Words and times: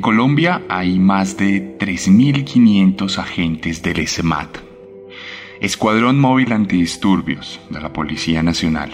En 0.00 0.02
Colombia 0.02 0.62
hay 0.70 0.98
más 0.98 1.36
de 1.36 1.76
3.500 1.76 3.18
agentes 3.18 3.82
del 3.82 3.98
ESMAD, 3.98 4.48
Escuadrón 5.60 6.18
Móvil 6.18 6.54
Antidisturbios 6.54 7.60
de 7.68 7.82
la 7.82 7.92
Policía 7.92 8.42
Nacional. 8.42 8.90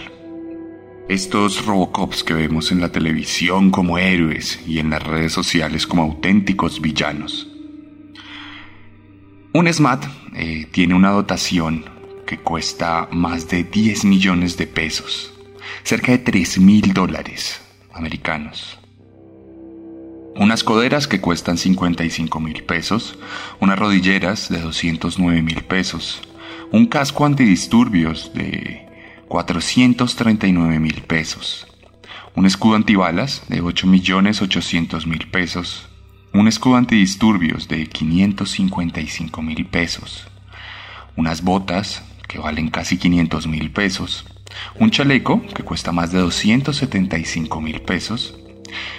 Estos 1.07 1.65
Robocops 1.65 2.25
que 2.25 2.33
vemos 2.33 2.73
en 2.73 2.81
la 2.81 2.91
televisión 2.91 3.71
como 3.71 3.97
héroes 3.97 4.59
y 4.67 4.79
en 4.79 4.89
las 4.89 5.01
redes 5.01 5.31
sociales 5.31 5.87
como 5.87 6.03
auténticos 6.03 6.81
villanos. 6.81 7.47
Un 9.53 9.71
SMAT 9.71 10.03
eh, 10.35 10.67
tiene 10.71 10.93
una 10.93 11.11
dotación 11.11 11.85
que 12.25 12.39
cuesta 12.39 13.07
más 13.13 13.47
de 13.47 13.63
10 13.63 14.03
millones 14.03 14.57
de 14.57 14.67
pesos, 14.67 15.33
cerca 15.83 16.11
de 16.11 16.17
3 16.17 16.59
mil 16.59 16.91
dólares 16.91 17.61
americanos 17.93 18.77
unas 20.37 20.63
coderas 20.63 21.07
que 21.07 21.19
cuestan 21.19 21.57
55 21.57 22.39
mil 22.39 22.63
pesos, 22.63 23.17
unas 23.59 23.79
rodilleras 23.79 24.49
de 24.49 24.59
209 24.59 25.41
mil 25.41 25.63
pesos, 25.63 26.21
un 26.71 26.85
casco 26.85 27.25
antidisturbios 27.25 28.31
de 28.33 28.87
439 29.27 30.79
mil 30.79 31.01
pesos, 31.01 31.65
un 32.35 32.45
escudo 32.45 32.75
antibalas 32.75 33.43
de 33.49 33.61
8 33.61 33.87
millones 33.87 34.41
800 34.41 35.07
mil 35.07 35.27
pesos, 35.29 35.89
un 36.33 36.47
escudo 36.47 36.75
antidisturbios 36.75 37.67
de 37.67 37.87
555 37.87 39.41
mil 39.41 39.65
pesos, 39.65 40.27
unas 41.15 41.43
botas 41.43 42.03
que 42.27 42.37
valen 42.37 42.69
casi 42.69 42.97
500 42.97 43.47
mil 43.47 43.71
pesos, 43.71 44.25
un 44.79 44.91
chaleco 44.91 45.41
que 45.55 45.63
cuesta 45.63 45.91
más 45.91 46.11
de 46.11 46.19
275 46.19 47.59
mil 47.59 47.81
pesos, 47.81 48.35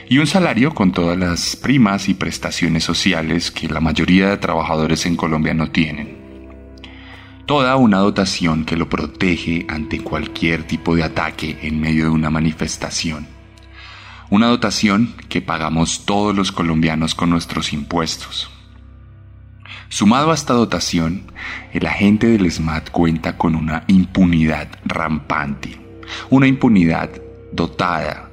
y 0.09 0.19
un 0.19 0.27
salario 0.27 0.75
con 0.75 0.93
todas 0.93 1.19
las 1.19 1.57
primas 1.57 2.09
y 2.09 2.15
prestaciones 2.15 2.85
sociales 2.85 3.51
que 3.51 3.69
la 3.69 3.81
mayoría 3.81 4.29
de 4.29 4.37
trabajadores 4.39 5.07
en 5.07 5.17
Colombia 5.17 5.55
no 5.55 5.71
tienen. 5.71 6.17
Toda 7.47 7.77
una 7.77 7.99
dotación 7.99 8.65
que 8.65 8.77
lo 8.77 8.89
protege 8.89 9.67
ante 9.69 10.03
cualquier 10.03 10.65
tipo 10.65 10.95
de 10.95 11.05
ataque 11.05 11.59
en 11.63 11.81
medio 11.81 12.05
de 12.05 12.11
una 12.11 12.31
manifestación. 12.31 13.27
Una 14.31 14.49
dotación 14.49 15.15
que 15.29 15.41
pagamos 15.41 16.05
todos 16.05 16.37
los 16.37 16.53
colombianos 16.53 17.15
con 17.15 17.31
nuestros 17.31 17.73
impuestos. 17.73 18.51
Sumado 19.89 20.31
a 20.31 20.35
esta 20.35 20.53
dotación, 20.53 21.33
el 21.73 21.87
agente 21.87 22.27
del 22.27 22.51
SMAT 22.51 22.91
cuenta 22.91 23.39
con 23.39 23.55
una 23.55 23.85
impunidad 23.87 24.69
rampante, 24.85 25.81
una 26.29 26.47
impunidad 26.47 27.11
dotada 27.53 28.28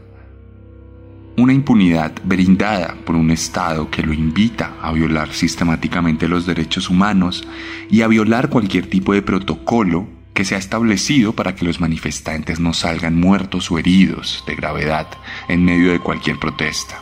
una 1.38 1.54
impunidad 1.54 2.14
brindada 2.24 2.96
por 3.06 3.16
un 3.16 3.30
Estado 3.30 3.90
que 3.90 4.04
lo 4.04 4.14
invita 4.14 4.76
a 4.82 4.92
violar 4.94 5.34
sistemáticamente 5.34 6.30
los 6.30 6.46
derechos 6.46 6.90
humanos 6.90 7.46
y 7.90 8.02
a 8.02 8.08
violar 8.08 8.50
cualquier 8.50 8.88
tipo 8.88 9.14
de 9.14 9.22
protocolo 9.22 10.08
que 10.34 10.46
se 10.46 10.56
ha 10.56 10.58
establecido 10.58 11.34
para 11.34 11.56
que 11.56 11.66
los 11.66 11.80
manifestantes 11.80 12.60
no 12.60 12.74
salgan 12.74 13.20
muertos 13.20 13.70
o 13.72 13.78
heridos 13.78 14.44
de 14.48 14.56
gravedad 14.56 15.08
en 15.48 15.66
medio 15.66 15.92
de 15.92 16.00
cualquier 16.00 16.40
protesta. 16.40 17.00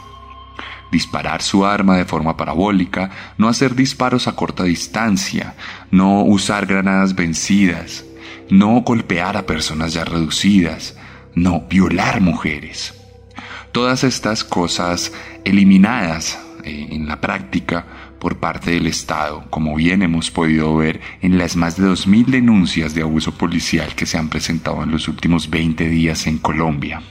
Disparar 0.91 1.41
su 1.41 1.65
arma 1.65 1.97
de 1.97 2.05
forma 2.05 2.37
parabólica, 2.37 3.09
no 3.37 3.47
hacer 3.47 3.75
disparos 3.75 4.27
a 4.27 4.35
corta 4.35 4.63
distancia, 4.63 5.55
no 5.89 6.23
usar 6.23 6.67
granadas 6.67 7.15
vencidas, 7.15 8.05
no 8.49 8.81
golpear 8.81 9.35
a 9.37 9.45
personas 9.47 9.93
ya 9.93 10.05
reducidas, 10.05 10.95
no 11.33 11.61
violar 11.61 12.21
mujeres. 12.21 13.02
Todas 13.73 14.03
estas 14.03 14.43
cosas 14.43 15.11
eliminadas 15.45 16.39
eh, 16.63 16.89
en 16.91 17.07
la 17.07 17.19
práctica 17.19 17.87
por 18.19 18.37
parte 18.37 18.69
del 18.69 18.85
Estado, 18.85 19.45
como 19.49 19.75
bien 19.75 20.03
hemos 20.03 20.29
podido 20.29 20.75
ver 20.75 21.01
en 21.23 21.39
las 21.39 21.55
más 21.55 21.75
de 21.75 21.87
2.000 21.87 22.27
denuncias 22.27 22.93
de 22.93 23.01
abuso 23.01 23.31
policial 23.33 23.95
que 23.95 24.05
se 24.05 24.19
han 24.19 24.29
presentado 24.29 24.83
en 24.83 24.91
los 24.91 25.07
últimos 25.07 25.49
20 25.49 25.89
días 25.89 26.27
en 26.27 26.37
Colombia. 26.37 27.01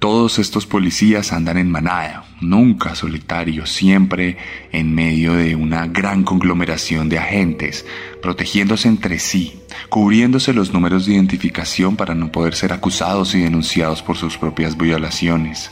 Todos 0.00 0.38
estos 0.38 0.64
policías 0.64 1.30
andan 1.30 1.58
en 1.58 1.70
manada, 1.70 2.24
nunca 2.40 2.94
solitarios, 2.94 3.68
siempre 3.68 4.38
en 4.72 4.94
medio 4.94 5.34
de 5.34 5.54
una 5.54 5.88
gran 5.88 6.24
conglomeración 6.24 7.10
de 7.10 7.18
agentes, 7.18 7.84
protegiéndose 8.22 8.88
entre 8.88 9.18
sí, 9.18 9.60
cubriéndose 9.90 10.54
los 10.54 10.72
números 10.72 11.04
de 11.04 11.12
identificación 11.12 11.96
para 11.96 12.14
no 12.14 12.32
poder 12.32 12.54
ser 12.54 12.72
acusados 12.72 13.34
y 13.34 13.40
denunciados 13.40 14.02
por 14.02 14.16
sus 14.16 14.38
propias 14.38 14.78
violaciones. 14.78 15.70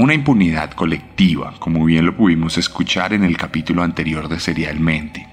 Una 0.00 0.14
impunidad 0.14 0.72
colectiva, 0.72 1.54
como 1.60 1.84
bien 1.84 2.06
lo 2.06 2.16
pudimos 2.16 2.58
escuchar 2.58 3.12
en 3.12 3.22
el 3.22 3.36
capítulo 3.36 3.84
anterior 3.84 4.28
de 4.28 4.40
Serialmente. 4.40 5.28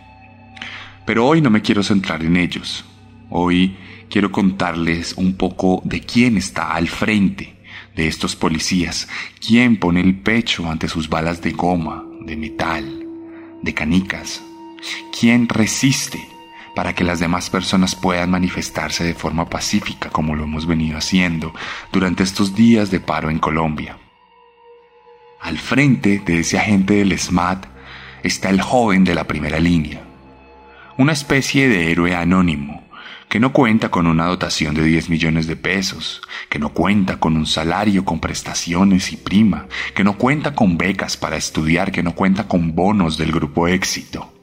Pero 1.03 1.25
hoy 1.25 1.41
no 1.41 1.50
me 1.50 1.64
quiero 1.64 1.81
centrar 1.81 2.24
en 2.24 2.38
ellos. 2.38 2.85
Hoy 3.31 3.75
quiero 4.08 4.31
contarles 4.31 5.16
un 5.18 5.34
poco 5.34 5.81
de 5.84 6.02
quién 6.02 6.38
está 6.38 6.75
al 6.75 6.90
frente 6.90 7.56
de 7.97 8.08
estos 8.08 8.35
policías, 8.35 9.09
quién 9.46 9.75
pone 9.75 10.00
el 10.00 10.16
pecho 10.16 10.69
ante 10.69 10.88
sus 10.88 11.09
balas 11.09 11.41
de 11.41 11.52
goma, 11.52 12.06
de 12.22 12.38
metal, 12.38 13.06
de 13.62 13.74
canicas, 13.74 14.41
quién 15.19 15.50
resiste 15.50 16.25
para 16.75 16.94
que 16.94 17.03
las 17.03 17.19
demás 17.19 17.50
personas 17.50 17.96
puedan 17.96 18.30
manifestarse 18.30 19.03
de 19.03 19.16
forma 19.16 19.50
pacífica 19.50 20.12
como 20.12 20.35
lo 20.35 20.44
hemos 20.44 20.68
venido 20.68 20.97
haciendo 20.97 21.53
durante 21.91 22.22
estos 22.22 22.53
días 22.53 22.91
de 22.91 23.00
paro 23.00 23.31
en 23.31 23.40
Colombia. 23.40 23.97
Al 25.41 25.58
frente 25.58 26.19
de 26.19 26.40
ese 26.40 26.59
agente 26.59 26.94
del 26.96 27.18
SMAT 27.18 27.66
está 28.22 28.50
el 28.50 28.62
joven 28.62 29.03
de 29.03 29.16
la 29.16 29.25
primera 29.25 29.59
línea, 29.59 30.03
una 30.97 31.14
especie 31.14 31.68
de 31.68 31.91
héroe 31.91 32.16
anónimo 32.16 32.86
que 33.29 33.39
no 33.39 33.51
cuenta 33.51 33.89
con 33.89 34.07
una 34.07 34.25
dotación 34.25 34.73
de 34.75 34.83
10 34.83 35.09
millones 35.09 35.47
de 35.47 35.55
pesos, 35.55 36.21
que 36.49 36.59
no 36.59 36.69
cuenta 36.69 37.19
con 37.19 37.35
un 37.35 37.45
salario 37.45 38.05
con 38.05 38.19
prestaciones 38.19 39.11
y 39.11 39.17
prima, 39.17 39.67
que 39.93 40.03
no 40.03 40.17
cuenta 40.17 40.55
con 40.55 40.77
becas 40.77 41.17
para 41.17 41.35
estudiar, 41.35 41.91
que 41.91 42.03
no 42.03 42.16
cuenta 42.16 42.47
con 42.47 42.73
bonos 42.73 43.17
del 43.17 43.31
grupo 43.31 43.67
éxito. 43.67 44.33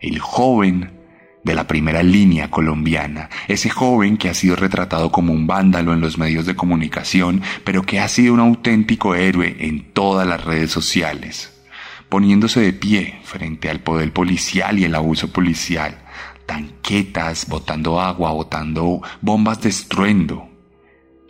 El 0.00 0.18
joven 0.18 0.98
de 1.44 1.54
la 1.54 1.66
primera 1.66 2.02
línea 2.02 2.50
colombiana, 2.50 3.30
ese 3.48 3.70
joven 3.70 4.18
que 4.18 4.28
ha 4.28 4.34
sido 4.34 4.54
retratado 4.54 5.10
como 5.10 5.32
un 5.32 5.46
vándalo 5.46 5.94
en 5.94 6.00
los 6.00 6.18
medios 6.18 6.44
de 6.44 6.56
comunicación, 6.56 7.42
pero 7.64 7.82
que 7.82 8.00
ha 8.00 8.08
sido 8.08 8.34
un 8.34 8.40
auténtico 8.40 9.14
héroe 9.14 9.56
en 9.60 9.92
todas 9.92 10.26
las 10.26 10.44
redes 10.44 10.70
sociales, 10.70 11.58
poniéndose 12.10 12.60
de 12.60 12.74
pie 12.74 13.20
frente 13.24 13.70
al 13.70 13.80
poder 13.80 14.12
policial 14.12 14.78
y 14.78 14.84
el 14.84 14.94
abuso 14.94 15.32
policial, 15.32 15.96
tanquetas, 16.48 17.46
botando 17.46 18.00
agua, 18.00 18.32
botando 18.32 19.02
bombas 19.20 19.60
de 19.60 19.68
estruendo, 19.68 20.48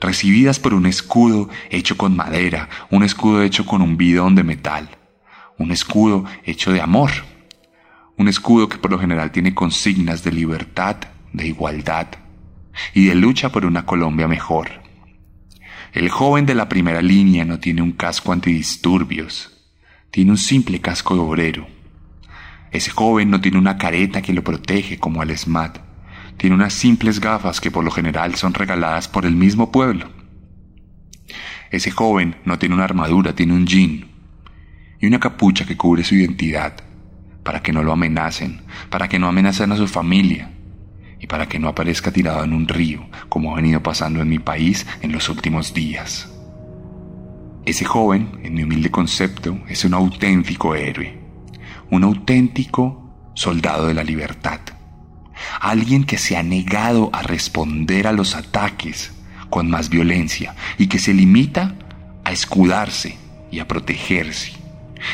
recibidas 0.00 0.60
por 0.60 0.72
un 0.74 0.86
escudo 0.86 1.50
hecho 1.70 1.98
con 1.98 2.14
madera, 2.14 2.68
un 2.88 3.02
escudo 3.02 3.42
hecho 3.42 3.66
con 3.66 3.82
un 3.82 3.96
bidón 3.96 4.36
de 4.36 4.44
metal, 4.44 4.88
un 5.58 5.72
escudo 5.72 6.24
hecho 6.44 6.72
de 6.72 6.80
amor, 6.80 7.10
un 8.16 8.28
escudo 8.28 8.68
que 8.68 8.78
por 8.78 8.92
lo 8.92 8.98
general 9.00 9.32
tiene 9.32 9.56
consignas 9.56 10.22
de 10.22 10.30
libertad, 10.30 10.96
de 11.32 11.48
igualdad 11.48 12.06
y 12.94 13.06
de 13.06 13.16
lucha 13.16 13.50
por 13.50 13.66
una 13.66 13.84
Colombia 13.84 14.28
mejor. 14.28 14.68
El 15.92 16.10
joven 16.10 16.46
de 16.46 16.54
la 16.54 16.68
primera 16.68 17.02
línea 17.02 17.44
no 17.44 17.58
tiene 17.58 17.82
un 17.82 17.90
casco 17.90 18.32
antidisturbios, 18.32 19.66
tiene 20.12 20.30
un 20.30 20.38
simple 20.38 20.80
casco 20.80 21.14
de 21.14 21.20
obrero 21.20 21.77
ese 22.70 22.90
joven 22.90 23.30
no 23.30 23.40
tiene 23.40 23.58
una 23.58 23.78
careta 23.78 24.20
que 24.20 24.32
lo 24.32 24.44
protege 24.44 24.98
como 24.98 25.22
al 25.22 25.36
SMAT. 25.36 25.78
Tiene 26.36 26.54
unas 26.54 26.74
simples 26.74 27.20
gafas 27.20 27.60
que 27.60 27.70
por 27.70 27.82
lo 27.82 27.90
general 27.90 28.34
son 28.34 28.54
regaladas 28.54 29.08
por 29.08 29.24
el 29.24 29.34
mismo 29.34 29.72
pueblo. 29.72 30.10
Ese 31.70 31.90
joven 31.90 32.36
no 32.44 32.58
tiene 32.58 32.74
una 32.74 32.84
armadura, 32.84 33.34
tiene 33.34 33.54
un 33.54 33.66
jean 33.66 34.06
y 35.00 35.06
una 35.06 35.20
capucha 35.20 35.66
que 35.66 35.76
cubre 35.76 36.04
su 36.04 36.14
identidad 36.14 36.76
para 37.42 37.62
que 37.62 37.72
no 37.72 37.82
lo 37.82 37.92
amenacen, 37.92 38.62
para 38.90 39.08
que 39.08 39.18
no 39.18 39.28
amenacen 39.28 39.72
a 39.72 39.76
su 39.76 39.88
familia 39.88 40.52
y 41.20 41.26
para 41.26 41.48
que 41.48 41.58
no 41.58 41.68
aparezca 41.68 42.12
tirado 42.12 42.44
en 42.44 42.52
un 42.52 42.68
río 42.68 43.08
como 43.28 43.52
ha 43.52 43.56
venido 43.56 43.82
pasando 43.82 44.20
en 44.20 44.28
mi 44.28 44.38
país 44.38 44.86
en 45.00 45.12
los 45.12 45.28
últimos 45.28 45.72
días. 45.74 46.32
Ese 47.64 47.84
joven, 47.84 48.38
en 48.42 48.54
mi 48.54 48.62
humilde 48.62 48.90
concepto, 48.90 49.58
es 49.68 49.84
un 49.84 49.94
auténtico 49.94 50.74
héroe 50.74 51.27
un 51.90 52.04
auténtico 52.04 53.08
soldado 53.34 53.86
de 53.86 53.94
la 53.94 54.04
libertad. 54.04 54.60
Alguien 55.60 56.04
que 56.04 56.18
se 56.18 56.36
ha 56.36 56.42
negado 56.42 57.10
a 57.12 57.22
responder 57.22 58.06
a 58.06 58.12
los 58.12 58.34
ataques 58.34 59.12
con 59.50 59.70
más 59.70 59.88
violencia 59.88 60.54
y 60.76 60.88
que 60.88 60.98
se 60.98 61.14
limita 61.14 61.74
a 62.24 62.32
escudarse 62.32 63.16
y 63.50 63.60
a 63.60 63.68
protegerse. 63.68 64.52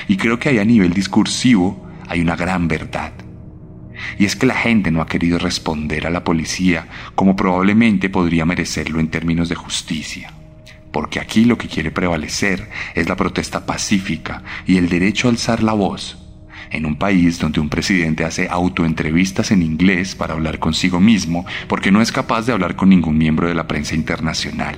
Y 0.08 0.16
creo 0.16 0.38
que 0.38 0.48
ahí 0.48 0.58
a 0.58 0.64
nivel 0.64 0.92
discursivo 0.92 1.86
hay 2.08 2.20
una 2.20 2.36
gran 2.36 2.66
verdad. 2.68 3.12
Y 4.18 4.24
es 4.24 4.34
que 4.34 4.46
la 4.46 4.54
gente 4.54 4.90
no 4.90 5.00
ha 5.00 5.06
querido 5.06 5.38
responder 5.38 6.06
a 6.06 6.10
la 6.10 6.24
policía 6.24 6.88
como 7.14 7.36
probablemente 7.36 8.08
podría 8.08 8.44
merecerlo 8.44 8.98
en 8.98 9.08
términos 9.08 9.48
de 9.48 9.54
justicia. 9.54 10.32
Porque 10.90 11.20
aquí 11.20 11.44
lo 11.44 11.58
que 11.58 11.68
quiere 11.68 11.90
prevalecer 11.90 12.70
es 12.94 13.08
la 13.08 13.16
protesta 13.16 13.66
pacífica 13.66 14.42
y 14.66 14.78
el 14.78 14.88
derecho 14.88 15.28
a 15.28 15.30
alzar 15.30 15.62
la 15.62 15.72
voz 15.72 16.23
en 16.70 16.86
un 16.86 16.96
país 16.96 17.38
donde 17.38 17.60
un 17.60 17.68
presidente 17.68 18.24
hace 18.24 18.48
autoentrevistas 18.48 19.50
en 19.50 19.62
inglés 19.62 20.14
para 20.14 20.34
hablar 20.34 20.58
consigo 20.58 21.00
mismo 21.00 21.46
porque 21.68 21.90
no 21.90 22.00
es 22.00 22.12
capaz 22.12 22.46
de 22.46 22.52
hablar 22.52 22.76
con 22.76 22.88
ningún 22.88 23.18
miembro 23.18 23.48
de 23.48 23.54
la 23.54 23.66
prensa 23.66 23.94
internacional, 23.94 24.76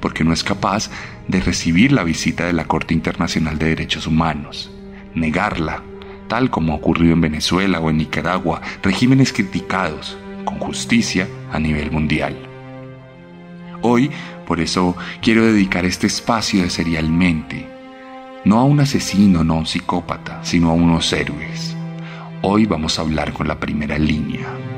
porque 0.00 0.24
no 0.24 0.32
es 0.32 0.44
capaz 0.44 0.90
de 1.28 1.40
recibir 1.40 1.92
la 1.92 2.04
visita 2.04 2.46
de 2.46 2.52
la 2.52 2.64
Corte 2.64 2.94
Internacional 2.94 3.58
de 3.58 3.66
Derechos 3.66 4.06
Humanos, 4.06 4.70
negarla, 5.14 5.82
tal 6.28 6.50
como 6.50 6.72
ha 6.72 6.76
ocurrido 6.76 7.12
en 7.12 7.20
Venezuela 7.20 7.80
o 7.80 7.90
en 7.90 7.98
Nicaragua, 7.98 8.60
regímenes 8.82 9.32
criticados 9.32 10.16
con 10.44 10.58
justicia 10.58 11.28
a 11.52 11.58
nivel 11.58 11.90
mundial. 11.90 12.36
Hoy, 13.82 14.10
por 14.46 14.60
eso, 14.60 14.96
quiero 15.22 15.44
dedicar 15.44 15.84
este 15.84 16.06
espacio 16.06 16.62
de 16.62 16.70
Serialmente 16.70 17.79
no 18.44 18.58
a 18.58 18.64
un 18.64 18.80
asesino, 18.80 19.44
no 19.44 19.54
a 19.54 19.58
un 19.58 19.66
psicópata, 19.66 20.40
sino 20.42 20.70
a 20.70 20.72
unos 20.72 21.12
héroes. 21.12 21.76
Hoy 22.42 22.64
vamos 22.64 22.98
a 22.98 23.02
hablar 23.02 23.32
con 23.32 23.46
la 23.46 23.60
primera 23.60 23.98
línea. 23.98 24.69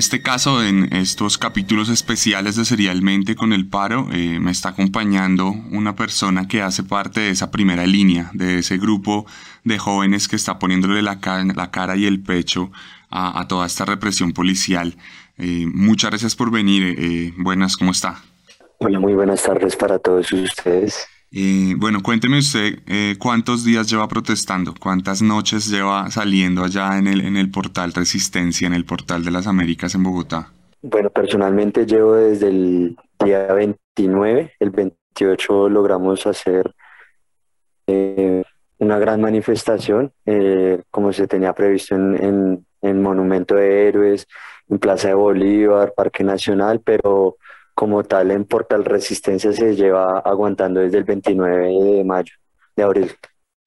Este 0.00 0.22
caso, 0.22 0.64
en 0.64 0.94
estos 0.94 1.36
capítulos 1.36 1.90
especiales 1.90 2.56
de 2.56 2.64
Serialmente 2.64 3.36
con 3.36 3.52
el 3.52 3.68
Paro, 3.68 4.08
eh, 4.10 4.40
me 4.40 4.50
está 4.50 4.70
acompañando 4.70 5.50
una 5.70 5.94
persona 5.94 6.48
que 6.48 6.62
hace 6.62 6.82
parte 6.82 7.20
de 7.20 7.28
esa 7.28 7.50
primera 7.50 7.86
línea, 7.86 8.30
de 8.32 8.60
ese 8.60 8.78
grupo 8.78 9.26
de 9.62 9.76
jóvenes 9.76 10.26
que 10.26 10.36
está 10.36 10.58
poniéndole 10.58 11.02
la, 11.02 11.20
cara 11.20 11.96
y 11.96 12.06
el 12.06 12.22
pecho 12.22 12.72
a, 13.10 13.46
toda 13.46 13.66
esta 13.66 13.84
represión 13.84 14.32
policial. 14.32 14.96
Eh, 15.36 15.66
muchas 15.66 16.12
gracias 16.12 16.34
por 16.34 16.50
venir. 16.50 16.96
Eh, 16.98 17.34
buenas, 17.36 17.76
¿cómo 17.76 17.90
está? 17.90 18.22
Hola, 18.78 18.98
muy 18.98 19.12
buenas 19.12 19.42
tardes 19.42 19.76
para 19.76 19.98
todos 19.98 20.32
ustedes 20.32 21.06
bueno, 21.76 22.02
cuénteme 22.02 22.38
usted 22.38 22.80
eh, 22.86 23.16
cuántos 23.18 23.64
días 23.64 23.88
lleva 23.88 24.08
protestando, 24.08 24.74
cuántas 24.78 25.22
noches 25.22 25.70
lleva 25.70 26.10
saliendo 26.10 26.64
allá 26.64 26.98
en 26.98 27.06
el, 27.06 27.20
en 27.20 27.36
el 27.36 27.50
portal 27.50 27.92
Resistencia, 27.92 28.66
en 28.66 28.74
el 28.74 28.84
portal 28.84 29.24
de 29.24 29.30
las 29.30 29.46
Américas 29.46 29.94
en 29.94 30.02
Bogotá. 30.02 30.52
Bueno, 30.82 31.10
personalmente 31.10 31.86
llevo 31.86 32.14
desde 32.14 32.48
el 32.48 32.96
día 33.24 33.52
29, 33.52 34.54
el 34.58 34.70
28 34.70 35.68
logramos 35.68 36.26
hacer 36.26 36.74
eh, 37.86 38.42
una 38.78 38.98
gran 38.98 39.20
manifestación, 39.20 40.12
eh, 40.26 40.82
como 40.90 41.12
se 41.12 41.28
tenía 41.28 41.52
previsto 41.52 41.94
en, 41.94 42.66
en 42.82 43.02
Monumento 43.02 43.54
de 43.54 43.88
Héroes, 43.88 44.26
en 44.68 44.78
Plaza 44.78 45.08
de 45.08 45.14
Bolívar, 45.14 45.92
Parque 45.94 46.24
Nacional, 46.24 46.80
pero 46.82 47.36
como 47.80 48.04
tal 48.04 48.30
en 48.30 48.44
Portal 48.44 48.84
Resistencia 48.84 49.54
se 49.54 49.74
lleva 49.74 50.18
aguantando 50.18 50.80
desde 50.80 50.98
el 50.98 51.04
29 51.04 51.96
de 51.96 52.04
mayo, 52.04 52.34
de 52.76 52.82
abril. 52.82 53.10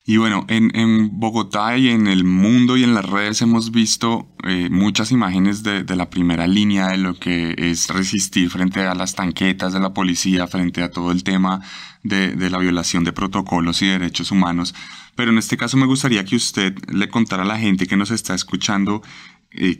Y 0.06 0.18
bueno, 0.18 0.46
en, 0.50 0.70
en, 0.78 1.20
Bogotá 1.20 1.76
y 1.80 1.90
en 1.90 2.06
el 2.06 2.24
mundo 2.24 2.78
y 2.78 2.84
en 2.84 2.94
las 2.94 3.10
redes 3.10 3.42
hemos 3.42 3.72
visto 3.72 4.28
eh, 4.48 4.70
muchas 4.70 5.12
imágenes 5.12 5.64
de, 5.64 5.84
de, 5.84 5.96
la 5.96 6.12
primera 6.12 6.46
línea 6.46 6.90
de 6.90 6.98
lo 7.00 7.16
que 7.16 7.56
es 7.58 7.90
resistir 7.90 8.52
frente 8.52 8.82
a 8.82 8.94
las 8.94 9.16
tanquetas 9.16 9.74
de 9.74 9.80
la 9.80 9.96
policía, 9.96 10.46
frente 10.46 10.84
a 10.84 10.92
todo 10.92 11.12
el 11.12 11.24
tema 11.24 11.62
de, 12.04 12.36
de 12.36 12.50
la 12.52 12.60
violación 12.60 13.04
de 13.04 13.14
protocolos 13.14 13.82
y 13.82 13.88
derechos 13.88 14.30
humanos. 14.30 14.76
Pero 15.16 15.32
en 15.32 15.40
este 15.40 15.58
caso 15.58 15.76
me 15.78 15.88
gustaría 15.88 16.24
que 16.24 16.36
usted 16.36 16.76
le 16.92 17.10
contara 17.10 17.42
a 17.42 17.48
la 17.48 17.58
gente 17.58 17.88
que 17.88 17.98
nos 17.98 18.12
está 18.12 18.36
escuchando 18.36 19.02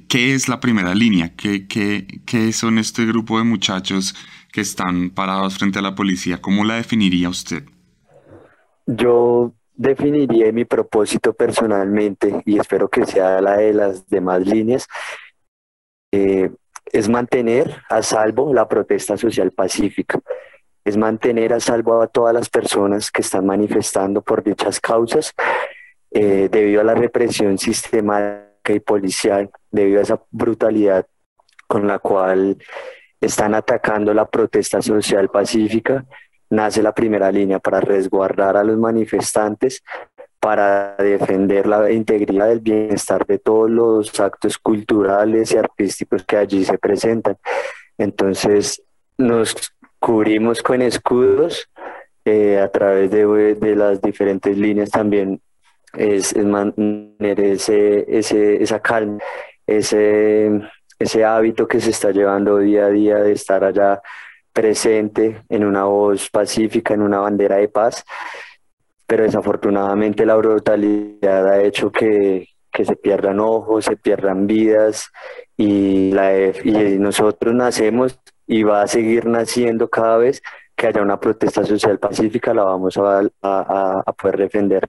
¿qué 0.08 0.34
es 0.34 0.48
la 0.48 0.60
primera 0.60 0.94
línea? 0.94 1.34
¿Qué, 1.36 1.68
qué, 1.68 2.06
¿Qué 2.26 2.54
son 2.54 2.78
este 2.78 3.06
grupo 3.06 3.38
de 3.38 3.44
muchachos 3.44 4.16
que 4.52 4.62
están 4.62 5.10
parados 5.10 5.58
frente 5.58 5.80
a 5.80 5.82
la 5.82 5.96
policía? 5.96 6.42
¿Cómo 6.42 6.64
la 6.64 6.76
definiría 6.76 7.30
usted? 7.30 7.64
Yo 8.86 9.54
definiría 9.76 10.52
mi 10.52 10.66
propósito 10.66 11.34
personalmente 11.34 12.44
y 12.46 12.60
espero 12.60 12.88
que 12.90 13.06
sea 13.06 13.42
la 13.42 13.58
de 13.58 13.74
las 13.74 14.08
demás 14.08 14.46
líneas. 14.46 14.88
Eh, 16.12 16.52
es 16.92 17.10
mantener 17.10 17.82
a 17.90 18.04
salvo 18.04 18.54
la 18.54 18.68
protesta 18.68 19.18
social 19.18 19.52
pacífica, 19.52 20.20
es 20.86 20.98
mantener 20.98 21.54
a 21.54 21.60
salvo 21.60 22.02
a 22.02 22.08
todas 22.08 22.34
las 22.36 22.50
personas 22.50 23.10
que 23.10 23.22
están 23.22 23.48
manifestando 23.48 24.22
por 24.22 24.44
dichas 24.44 24.80
causas 24.80 25.34
eh, 26.12 26.50
debido 26.52 26.82
a 26.82 26.84
la 26.84 26.94
represión 26.94 27.58
sistemática 27.58 28.53
y 28.72 28.80
policial 28.80 29.50
debido 29.72 30.00
a 30.00 30.04
esa 30.04 30.22
brutalidad 30.32 31.06
con 31.68 31.88
la 31.88 32.00
cual 32.00 32.58
están 33.20 33.56
atacando 33.56 34.14
la 34.14 34.30
protesta 34.30 34.82
social 34.82 35.30
pacífica, 35.30 36.06
nace 36.50 36.84
la 36.84 36.94
primera 36.94 37.32
línea 37.32 37.60
para 37.60 37.80
resguardar 37.82 38.58
a 38.58 38.64
los 38.64 38.78
manifestantes, 38.78 39.84
para 40.40 40.96
defender 40.98 41.66
la 41.66 41.90
integridad 41.92 42.50
del 42.50 42.60
bienestar 42.60 43.26
de 43.26 43.40
todos 43.40 43.70
los 43.70 44.20
actos 44.20 44.58
culturales 44.58 45.52
y 45.54 45.58
artísticos 45.58 46.24
que 46.24 46.38
allí 46.38 46.64
se 46.64 46.78
presentan. 46.78 47.38
Entonces 47.98 48.84
nos 49.18 49.56
cubrimos 50.00 50.62
con 50.62 50.82
escudos 50.82 51.70
eh, 52.26 52.60
a 52.60 52.70
través 52.70 53.10
de, 53.10 53.56
de 53.56 53.76
las 53.76 54.02
diferentes 54.02 54.58
líneas 54.58 54.90
también 54.92 55.42
es, 55.98 56.36
mantener 56.36 57.40
ese, 57.40 58.06
ese, 58.08 58.62
esa 58.62 58.80
calma, 58.80 59.20
ese, 59.66 60.52
ese 61.00 61.26
hábito 61.26 61.68
que 61.68 61.80
se 61.80 61.92
está 61.92 62.12
llevando 62.12 62.58
día 62.60 62.86
a 62.86 62.90
día 62.90 63.18
de 63.18 63.34
estar 63.34 63.64
allá 63.64 64.02
presente 64.52 65.44
en 65.50 65.66
una 65.66 65.86
voz 65.86 66.30
pacífica, 66.30 66.94
en 66.94 67.02
una 67.02 67.20
bandera 67.20 67.58
de 67.58 67.68
paz, 67.70 68.06
pero 69.08 69.24
desafortunadamente 69.24 70.26
la 70.26 70.36
brutalidad 70.36 71.48
ha 71.48 71.62
hecho 71.62 71.92
que, 71.92 72.48
que 72.72 72.86
se 72.86 72.96
pierdan 72.96 73.40
ojos, 73.40 73.86
se 73.86 73.98
pierdan 73.98 74.48
vidas 74.48 75.12
y, 75.58 76.12
la, 76.12 76.36
y 76.48 76.98
nosotros 77.00 77.54
nacemos 77.54 78.20
y 78.48 78.64
va 78.64 78.84
a 78.84 78.88
seguir 78.88 79.26
naciendo 79.26 79.90
cada 79.90 80.18
vez 80.18 80.42
que 80.76 80.88
haya 80.88 81.02
una 81.02 81.20
protesta 81.20 81.64
social 81.64 82.00
pacífica, 82.00 82.54
la 82.54 82.64
vamos 82.64 82.98
a, 82.98 83.20
a, 83.42 84.04
a 84.06 84.14
poder 84.14 84.38
defender. 84.38 84.88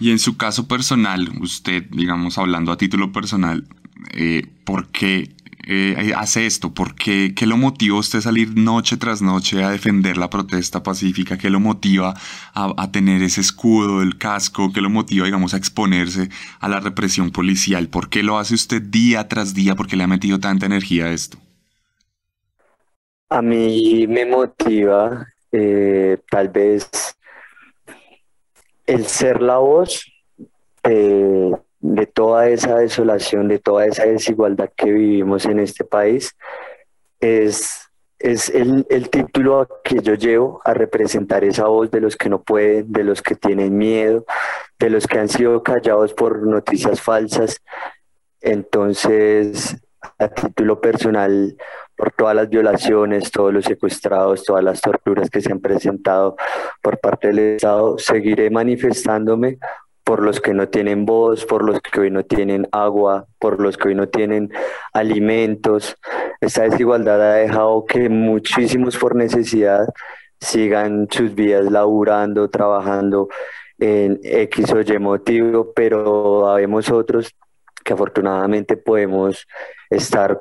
Y 0.00 0.10
en 0.10 0.18
su 0.18 0.36
caso 0.36 0.66
personal, 0.66 1.30
usted, 1.40 1.84
digamos, 1.90 2.38
hablando 2.38 2.72
a 2.72 2.76
título 2.76 3.12
personal, 3.12 3.64
eh, 4.14 4.46
¿por 4.64 4.88
qué 4.88 5.34
eh, 5.64 6.12
hace 6.16 6.46
esto? 6.46 6.74
¿Por 6.74 6.94
qué, 6.94 7.34
qué 7.36 7.46
lo 7.46 7.56
motiva 7.56 7.98
usted 7.98 8.18
a 8.18 8.22
salir 8.22 8.56
noche 8.56 8.96
tras 8.96 9.22
noche 9.22 9.62
a 9.62 9.70
defender 9.70 10.16
la 10.16 10.28
protesta 10.28 10.82
pacífica? 10.82 11.38
¿Qué 11.38 11.50
lo 11.50 11.60
motiva 11.60 12.14
a, 12.54 12.74
a, 12.76 12.90
tener 12.90 13.22
ese 13.22 13.40
escudo, 13.40 14.02
el 14.02 14.18
casco? 14.18 14.72
¿Qué 14.72 14.80
lo 14.80 14.90
motiva, 14.90 15.26
digamos, 15.26 15.54
a 15.54 15.58
exponerse 15.58 16.30
a 16.58 16.68
la 16.68 16.80
represión 16.80 17.30
policial? 17.30 17.88
¿Por 17.88 18.08
qué 18.08 18.22
lo 18.22 18.38
hace 18.38 18.54
usted 18.54 18.82
día 18.82 19.28
tras 19.28 19.54
día? 19.54 19.76
¿Por 19.76 19.86
qué 19.86 19.96
le 19.96 20.04
ha 20.04 20.08
metido 20.08 20.40
tanta 20.40 20.66
energía 20.66 21.04
a 21.04 21.12
esto? 21.12 21.38
A 23.30 23.40
mí 23.40 24.06
me 24.08 24.26
motiva 24.26 25.26
eh, 25.52 26.18
tal 26.30 26.48
vez 26.48 26.90
el 28.86 29.06
ser 29.06 29.42
la 29.42 29.58
voz 29.58 30.04
eh, 30.84 31.50
de 31.80 32.06
toda 32.06 32.48
esa 32.48 32.76
desolación, 32.76 33.48
de 33.48 33.58
toda 33.58 33.86
esa 33.86 34.04
desigualdad 34.04 34.70
que 34.76 34.90
vivimos 34.90 35.46
en 35.46 35.58
este 35.60 35.84
país, 35.84 36.34
es, 37.20 37.88
es 38.18 38.48
el, 38.48 38.86
el, 38.88 39.10
título 39.10 39.68
que 39.84 40.00
yo 40.00 40.14
llevo 40.14 40.60
a 40.64 40.74
representar 40.74 41.44
esa 41.44 41.66
voz 41.66 41.90
de 41.90 42.00
los 42.00 42.16
que 42.16 42.28
no 42.28 42.42
pueden, 42.42 42.92
de 42.92 43.04
los 43.04 43.22
que 43.22 43.34
tienen 43.34 43.76
miedo, 43.76 44.24
de 44.78 44.90
los 44.90 45.06
que 45.06 45.18
han 45.18 45.28
sido 45.28 45.62
callados 45.62 46.14
por 46.14 46.46
noticias 46.46 47.00
falsas. 47.00 47.60
Entonces, 48.40 49.76
a 50.18 50.28
título 50.28 50.80
personal, 50.80 51.56
por 51.96 52.12
todas 52.12 52.34
las 52.34 52.48
violaciones, 52.48 53.30
todos 53.30 53.52
los 53.52 53.64
secuestrados, 53.64 54.44
todas 54.44 54.64
las 54.64 54.80
torturas 54.80 55.30
que 55.30 55.40
se 55.40 55.52
han 55.52 55.60
presentado 55.60 56.36
por 56.80 56.98
parte 56.98 57.28
del 57.28 57.38
Estado, 57.56 57.98
seguiré 57.98 58.50
manifestándome 58.50 59.58
por 60.04 60.22
los 60.22 60.40
que 60.40 60.52
no 60.52 60.68
tienen 60.68 61.06
voz, 61.06 61.44
por 61.44 61.64
los 61.64 61.80
que 61.80 62.00
hoy 62.00 62.10
no 62.10 62.24
tienen 62.24 62.66
agua, 62.72 63.26
por 63.38 63.60
los 63.60 63.76
que 63.76 63.88
hoy 63.88 63.94
no 63.94 64.08
tienen 64.08 64.50
alimentos. 64.92 65.96
Esta 66.40 66.62
desigualdad 66.62 67.22
ha 67.22 67.34
dejado 67.34 67.84
que 67.84 68.08
muchísimos 68.08 68.96
por 68.96 69.14
necesidad 69.14 69.86
sigan 70.40 71.06
sus 71.10 71.34
vidas 71.34 71.70
laburando, 71.70 72.50
trabajando 72.50 73.28
en 73.78 74.18
X 74.22 74.72
o 74.72 74.80
Y 74.80 74.98
motivo, 74.98 75.72
pero 75.72 76.48
habemos 76.48 76.90
otros 76.90 77.32
que 77.84 77.92
afortunadamente 77.92 78.76
podemos 78.76 79.46
estar 79.90 80.40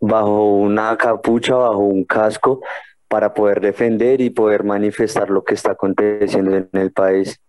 bajo 0.00 0.52
una 0.52 0.96
capucha, 0.96 1.54
bajo 1.54 1.78
un 1.78 2.04
casco, 2.04 2.60
para 3.08 3.32
poder 3.34 3.60
defender 3.60 4.20
y 4.20 4.30
poder 4.30 4.64
manifestar 4.64 5.30
lo 5.30 5.42
que 5.42 5.54
está 5.54 5.72
aconteciendo 5.72 6.54
en 6.56 6.68
el 6.72 6.92
país. 6.92 7.40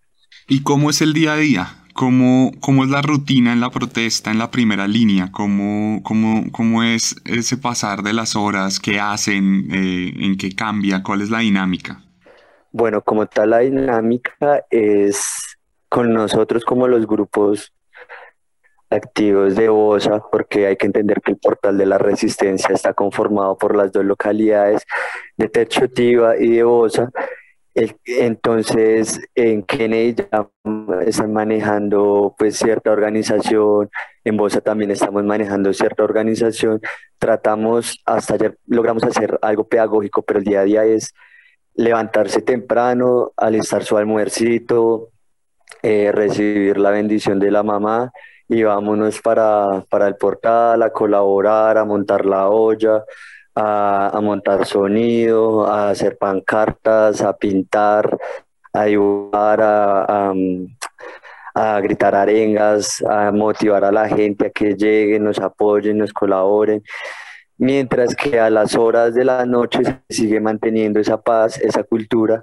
¿Y 0.48 0.64
cómo 0.64 0.90
es 0.90 1.02
el 1.02 1.14
día 1.14 1.34
a 1.34 1.38
día? 1.38 1.68
¿Cómo, 1.94 2.52
cómo 2.62 2.86
es 2.86 2.90
la 2.90 3.02
rutina 3.02 3.52
en 3.52 3.60
la 3.60 3.70
protesta, 3.72 4.32
en 4.32 4.40
la 4.40 4.52
primera 4.52 4.88
línea? 4.88 5.32
¿Cómo, 5.32 6.02
cómo, 6.02 6.46
cómo 6.52 6.82
es 6.82 7.16
ese 7.26 7.58
pasar 7.58 8.04
de 8.04 8.14
las 8.14 8.38
horas? 8.38 8.80
¿Qué 8.80 9.00
hacen? 9.00 9.68
Eh, 9.72 10.14
¿En 10.18 10.38
qué 10.38 10.56
cambia? 10.56 11.04
¿Cuál 11.04 11.22
es 11.22 11.30
la 11.30 11.40
dinámica? 11.40 12.02
Bueno, 12.72 13.02
como 13.02 13.26
tal, 13.26 13.50
la 13.50 13.60
dinámica 13.60 14.64
es 14.70 15.58
con 15.90 16.14
nosotros 16.14 16.64
como 16.64 16.88
los 16.88 17.06
grupos 17.06 17.74
activos 18.90 19.56
de 19.56 19.70
Bosa, 19.70 20.22
porque 20.32 20.68
hay 20.68 20.76
que 20.76 20.88
entender 20.88 21.22
que 21.22 21.32
el 21.32 21.38
portal 21.38 21.78
de 21.78 21.86
la 21.86 21.98
resistencia 21.98 22.74
está 22.74 22.94
conformado 22.94 23.58
por 23.58 23.76
las 23.76 23.92
dos 23.92 24.04
localidades 24.04 24.86
de 25.38 25.50
Techotiva 25.50 26.38
y 26.38 26.56
de 26.58 26.64
Bosa. 26.64 27.12
entonces, 28.06 29.22
en 29.36 29.64
Kennedy 29.64 30.16
ya 30.16 30.50
están 31.06 31.32
manejando 31.34 32.36
pues 32.38 32.58
cierta 32.58 32.92
organización, 32.92 33.90
en 34.24 34.38
Bosa 34.38 34.62
también 34.62 34.92
estamos 34.92 35.24
manejando 35.24 35.72
cierta 35.74 36.04
organización. 36.04 36.82
Tratamos, 37.20 38.02
hasta 38.06 38.36
ayer 38.36 38.58
logramos 38.66 39.04
hacer 39.04 39.38
algo 39.42 39.68
pedagógico, 39.68 40.24
pero 40.24 40.40
el 40.40 40.46
día 40.46 40.62
a 40.62 40.64
día 40.64 40.86
es 40.86 41.14
levantarse 41.76 42.42
temprano, 42.42 43.32
alistar 43.38 43.84
su 43.84 43.98
almuercito, 43.98 45.10
eh, 45.82 46.12
recibir 46.12 46.78
la 46.78 46.92
bendición 46.92 47.40
de 47.40 47.52
la 47.52 47.64
mamá 47.64 48.12
y 48.50 48.64
vámonos 48.64 49.22
para, 49.22 49.86
para 49.90 50.08
el 50.08 50.16
portal 50.16 50.82
a 50.82 50.90
colaborar, 50.90 51.78
a 51.78 51.86
montar 51.86 52.26
la 52.26 52.50
olla, 52.50 53.06
a, 53.54 54.10
a, 54.10 54.22
montar 54.22 54.66
sonido, 54.66 55.68
a 55.68 55.92
hacer 55.92 56.18
pancartas, 56.18 57.22
a 57.22 57.38
pintar, 57.38 58.18
a 58.74 58.86
dibujar, 58.86 59.62
a, 59.62 60.32
a, 60.32 60.34
a, 61.54 61.80
gritar 61.82 62.16
arengas, 62.16 63.04
a 63.04 63.32
motivar 63.32 63.86
a 63.86 63.92
la 63.92 64.08
gente 64.10 64.48
a 64.48 64.50
que 64.50 64.74
lleguen, 64.74 65.26
nos 65.26 65.40
apoyen, 65.40 66.00
nos 66.00 66.12
colaboren. 66.12 66.82
Mientras 67.58 68.16
que 68.16 68.40
a 68.40 68.50
las 68.50 68.76
horas 68.76 69.14
de 69.14 69.26
la 69.26 69.46
noche 69.46 69.84
se 69.84 70.02
sigue 70.10 70.40
manteniendo 70.40 71.00
esa 71.00 71.22
paz, 71.22 71.60
esa 71.60 71.84
cultura. 71.84 72.42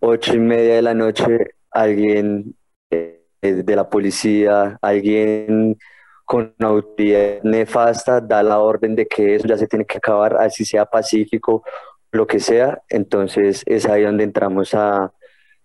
Ocho 0.00 0.34
y 0.34 0.38
media 0.38 0.74
de 0.76 0.82
la 0.82 0.94
noche 0.94 1.54
alguien 1.70 2.56
eh, 2.90 3.19
de 3.42 3.76
la 3.76 3.88
policía, 3.88 4.78
alguien 4.82 5.78
con 6.24 6.54
autoridad 6.60 7.42
nefasta 7.42 8.20
da 8.20 8.42
la 8.42 8.60
orden 8.60 8.94
de 8.94 9.06
que 9.06 9.34
eso 9.34 9.48
ya 9.48 9.56
se 9.56 9.66
tiene 9.66 9.84
que 9.84 9.98
acabar, 9.98 10.36
así 10.36 10.64
sea 10.64 10.86
pacífico, 10.86 11.64
lo 12.12 12.26
que 12.26 12.38
sea, 12.38 12.82
entonces 12.88 13.62
es 13.66 13.86
ahí 13.86 14.02
donde 14.02 14.24
entramos 14.24 14.74
a, 14.74 15.12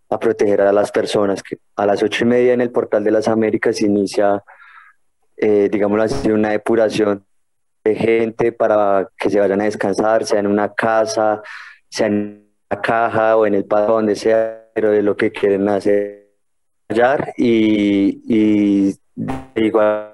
a 0.10 0.20
proteger 0.20 0.62
a 0.62 0.72
las 0.72 0.92
personas. 0.92 1.44
Que 1.44 1.58
a 1.76 1.86
las 1.86 2.02
ocho 2.02 2.24
y 2.24 2.28
media 2.28 2.54
en 2.54 2.62
el 2.62 2.72
Portal 2.72 3.04
de 3.04 3.12
las 3.12 3.28
Américas 3.28 3.82
inicia, 3.82 4.44
eh, 5.38 5.70
digamos 5.72 6.00
así, 6.02 6.32
una 6.32 6.50
depuración 6.50 7.26
de 7.84 7.96
gente 7.96 8.52
para 8.52 9.10
que 9.18 9.30
se 9.30 9.40
vayan 9.40 9.62
a 9.62 9.66
descansar, 9.66 10.26
sea 10.26 10.40
en 10.40 10.48
una 10.48 10.74
casa, 10.74 11.42
sea 11.90 12.08
en 12.08 12.50
una 12.72 12.82
caja 12.82 13.38
o 13.38 13.46
en 13.46 13.54
el 13.54 13.66
patio, 13.66 13.96
donde 13.96 14.16
sea, 14.16 14.68
pero 14.74 14.92
de 14.92 15.04
lo 15.04 15.16
que 15.16 15.32
quieren 15.32 15.70
hacer 15.70 16.25
y, 17.38 18.96
igual 19.56 20.12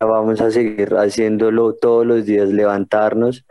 vamos 0.00 0.40
a 0.40 0.50
seguir 0.50 0.94
haciéndolo 0.94 1.74
todos 1.74 2.06
los 2.06 2.26
días, 2.26 2.48
levantarnos, 2.50 3.44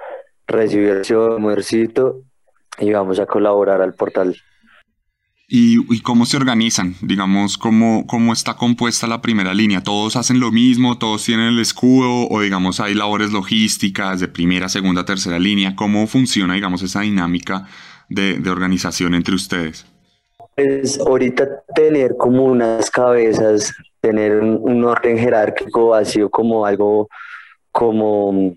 recibir 0.47 1.03
su 1.03 1.19
almuercito 1.19 2.21
y 2.79 2.91
vamos 2.91 3.19
a 3.19 3.25
colaborar 3.25 3.81
al 3.81 3.93
portal. 3.93 4.35
¿Y, 5.47 5.77
¿Y, 5.93 5.99
cómo 6.01 6.25
se 6.25 6.37
organizan? 6.37 6.95
Digamos, 7.01 7.59
¿cómo, 7.59 8.07
¿cómo 8.07 8.33
está 8.33 8.55
compuesta 8.55 9.05
la 9.05 9.21
primera 9.21 9.53
línea? 9.53 9.83
¿Todos 9.83 10.15
hacen 10.15 10.39
lo 10.39 10.51
mismo? 10.51 10.97
¿Todos 10.97 11.23
tienen 11.23 11.47
el 11.47 11.59
escudo? 11.59 12.27
¿O 12.29 12.41
digamos 12.41 12.79
hay 12.79 12.95
labores 12.95 13.31
logísticas 13.31 14.19
de 14.19 14.27
primera, 14.27 14.69
segunda, 14.69 15.05
tercera 15.05 15.37
línea? 15.37 15.75
¿Cómo 15.75 16.07
funciona, 16.07 16.55
digamos, 16.55 16.81
esa 16.81 17.01
dinámica 17.01 17.67
de, 18.09 18.39
de 18.39 18.49
organización 18.49 19.13
entre 19.13 19.35
ustedes? 19.35 19.85
Pues 20.55 20.97
ahorita 20.99 21.63
tener 21.75 22.15
como 22.15 22.45
unas 22.45 22.89
cabezas, 22.89 23.73
tener 23.99 24.37
un, 24.39 24.83
orden 24.85 25.17
jerárquico 25.17 25.93
ha 25.93 26.05
sido 26.05 26.29
como 26.29 26.65
algo, 26.65 27.09
como, 27.71 28.55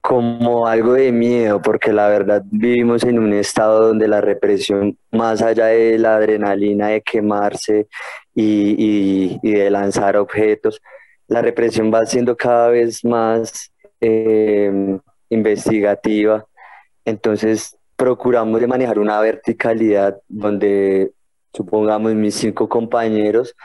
como 0.00 0.68
algo 0.68 0.92
de 0.92 1.10
miedo, 1.10 1.60
porque 1.60 1.92
la 1.92 2.08
verdad 2.08 2.42
vivimos 2.50 3.02
en 3.02 3.18
un 3.18 3.32
estado 3.32 3.88
donde 3.88 4.06
la 4.06 4.20
represión, 4.20 4.96
más 5.10 5.42
allá 5.42 5.66
de 5.66 5.98
la 5.98 6.16
adrenalina 6.16 6.88
de 6.88 7.02
quemarse 7.02 7.88
y, 8.32 9.38
y, 9.42 9.52
de 9.52 9.70
lanzar 9.70 10.16
objetos, 10.16 10.80
la 11.26 11.42
represión 11.42 11.92
va 11.92 12.06
siendo 12.06 12.36
cada 12.36 12.68
vez 12.68 13.04
más 13.04 13.72
eh, 14.00 14.98
investigativa. 15.28 16.46
Entonces 17.04 17.77
procuramos 17.98 18.60
de 18.60 18.68
manejar 18.68 19.00
una 19.00 19.20
verticalidad 19.20 20.20
donde, 20.28 21.12
supongamos, 21.52 22.14
mis 22.14 22.36
cinco 22.36 22.68
compañeros, 22.68 23.56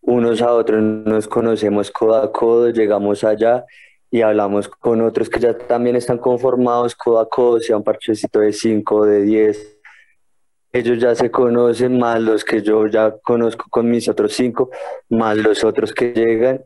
unos 0.00 0.42
a 0.42 0.52
otros 0.52 0.82
nos 0.82 1.28
conocemos 1.28 1.92
codo 1.92 2.16
a 2.16 2.32
codo, 2.32 2.70
llegamos 2.70 3.22
allá 3.22 3.64
y 4.10 4.22
hablamos 4.22 4.68
con 4.68 5.02
otros 5.02 5.30
que 5.30 5.38
ya 5.38 5.56
también 5.56 5.94
están 5.94 6.18
conformados 6.18 6.96
codo 6.96 7.20
a 7.20 7.28
codo, 7.28 7.60
sea 7.60 7.76
un 7.76 7.84
parchecito 7.84 8.40
de 8.40 8.52
cinco, 8.52 9.06
de 9.06 9.22
diez. 9.22 9.78
Ellos 10.72 10.98
ya 10.98 11.14
se 11.14 11.30
conocen 11.30 11.96
más 11.96 12.20
los 12.20 12.44
que 12.44 12.62
yo 12.62 12.88
ya 12.88 13.14
conozco 13.22 13.66
con 13.70 13.88
mis 13.88 14.08
otros 14.08 14.32
cinco, 14.32 14.70
más 15.08 15.36
los 15.36 15.62
otros 15.62 15.92
que 15.92 16.12
llegan. 16.12 16.64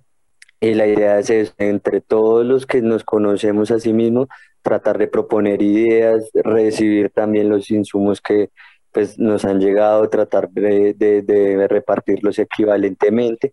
Y 0.58 0.72
la 0.72 0.86
idea 0.86 1.18
es 1.18 1.54
entre 1.58 2.00
todos 2.00 2.46
los 2.46 2.66
que 2.66 2.80
nos 2.80 3.04
conocemos 3.04 3.70
a 3.70 3.78
sí 3.78 3.92
mismos, 3.92 4.28
tratar 4.62 4.98
de 4.98 5.08
proponer 5.08 5.62
ideas, 5.62 6.30
recibir 6.34 7.10
también 7.10 7.48
los 7.48 7.70
insumos 7.70 8.20
que 8.20 8.50
pues, 8.92 9.18
nos 9.18 9.44
han 9.44 9.60
llegado, 9.60 10.08
tratar 10.08 10.50
de, 10.50 10.94
de, 10.94 11.68
repartirlos 11.68 12.38
equivalentemente. 12.38 13.52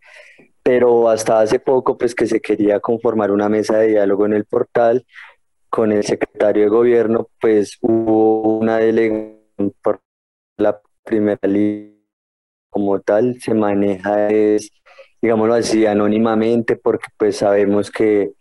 Pero 0.63 1.09
hasta 1.09 1.39
hace 1.39 1.59
poco, 1.59 1.97
pues 1.97 2.13
que 2.15 2.27
se 2.27 2.41
quería 2.41 2.79
conformar 2.79 3.31
una 3.31 3.49
mesa 3.49 3.77
de 3.77 3.87
diálogo 3.89 4.25
en 4.25 4.33
el 4.33 4.45
portal 4.45 5.05
con 5.69 5.91
el 5.91 6.03
secretario 6.03 6.63
de 6.63 6.69
gobierno, 6.69 7.29
pues 7.39 7.77
hubo 7.81 8.57
una 8.59 8.77
delegación 8.77 9.73
por 9.81 10.01
la 10.57 10.81
primera 11.03 11.39
línea 11.43 11.97
como 12.77 12.99
tal 13.01 13.39
se 13.41 13.55
maneja 13.55 14.29
es, 14.29 14.71
digámoslo 15.19 15.55
así, 15.55 15.85
anónimamente 15.87 16.75
porque 16.75 17.07
pues 17.17 17.37
sabemos 17.37 17.89
que, 17.89 18.33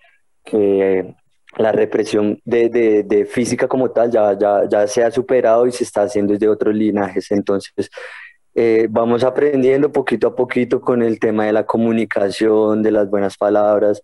la 1.56 1.72
represión 1.72 2.40
de, 2.44 2.68
de, 3.04 3.24
física 3.24 3.66
como 3.66 3.90
tal 3.90 4.10
ya, 4.10 4.38
ya, 4.38 4.68
ya 4.68 4.86
se 4.86 5.02
ha 5.02 5.10
superado 5.10 5.66
y 5.66 5.72
se 5.72 5.84
está 5.84 6.02
haciendo 6.02 6.32
desde 6.32 6.48
otros 6.48 6.74
linajes. 6.74 7.30
Entonces, 7.30 7.90
eh, 8.54 8.86
vamos 8.90 9.24
aprendiendo 9.24 9.92
poquito 9.92 10.28
a 10.28 10.34
poquito 10.36 10.80
con 10.80 11.02
el 11.02 11.18
tema 11.18 11.46
de 11.46 11.52
la 11.52 11.66
comunicación, 11.66 12.82
de 12.82 12.90
las 12.90 13.08
buenas 13.10 13.36
palabras, 13.36 14.02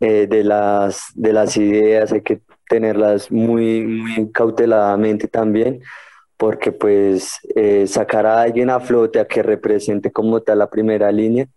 eh, 0.00 0.26
de, 0.28 0.44
las, 0.44 1.06
de 1.14 1.32
las 1.32 1.56
ideas, 1.56 2.12
hay 2.12 2.20
que 2.22 2.40
tenerlas 2.68 3.30
muy, 3.32 3.84
muy 3.86 4.30
cauteladamente 4.30 5.26
también, 5.26 5.80
porque 6.36 6.70
pues 6.70 7.38
eh, 7.56 7.86
sacar 7.88 8.26
a 8.26 8.42
alguien 8.42 8.70
a 8.70 8.78
flote 8.78 9.18
a 9.18 9.26
que 9.26 9.42
represente 9.42 10.12
como 10.12 10.40
tal 10.42 10.60
la 10.60 10.70
primera 10.70 11.10
línea, 11.10 11.48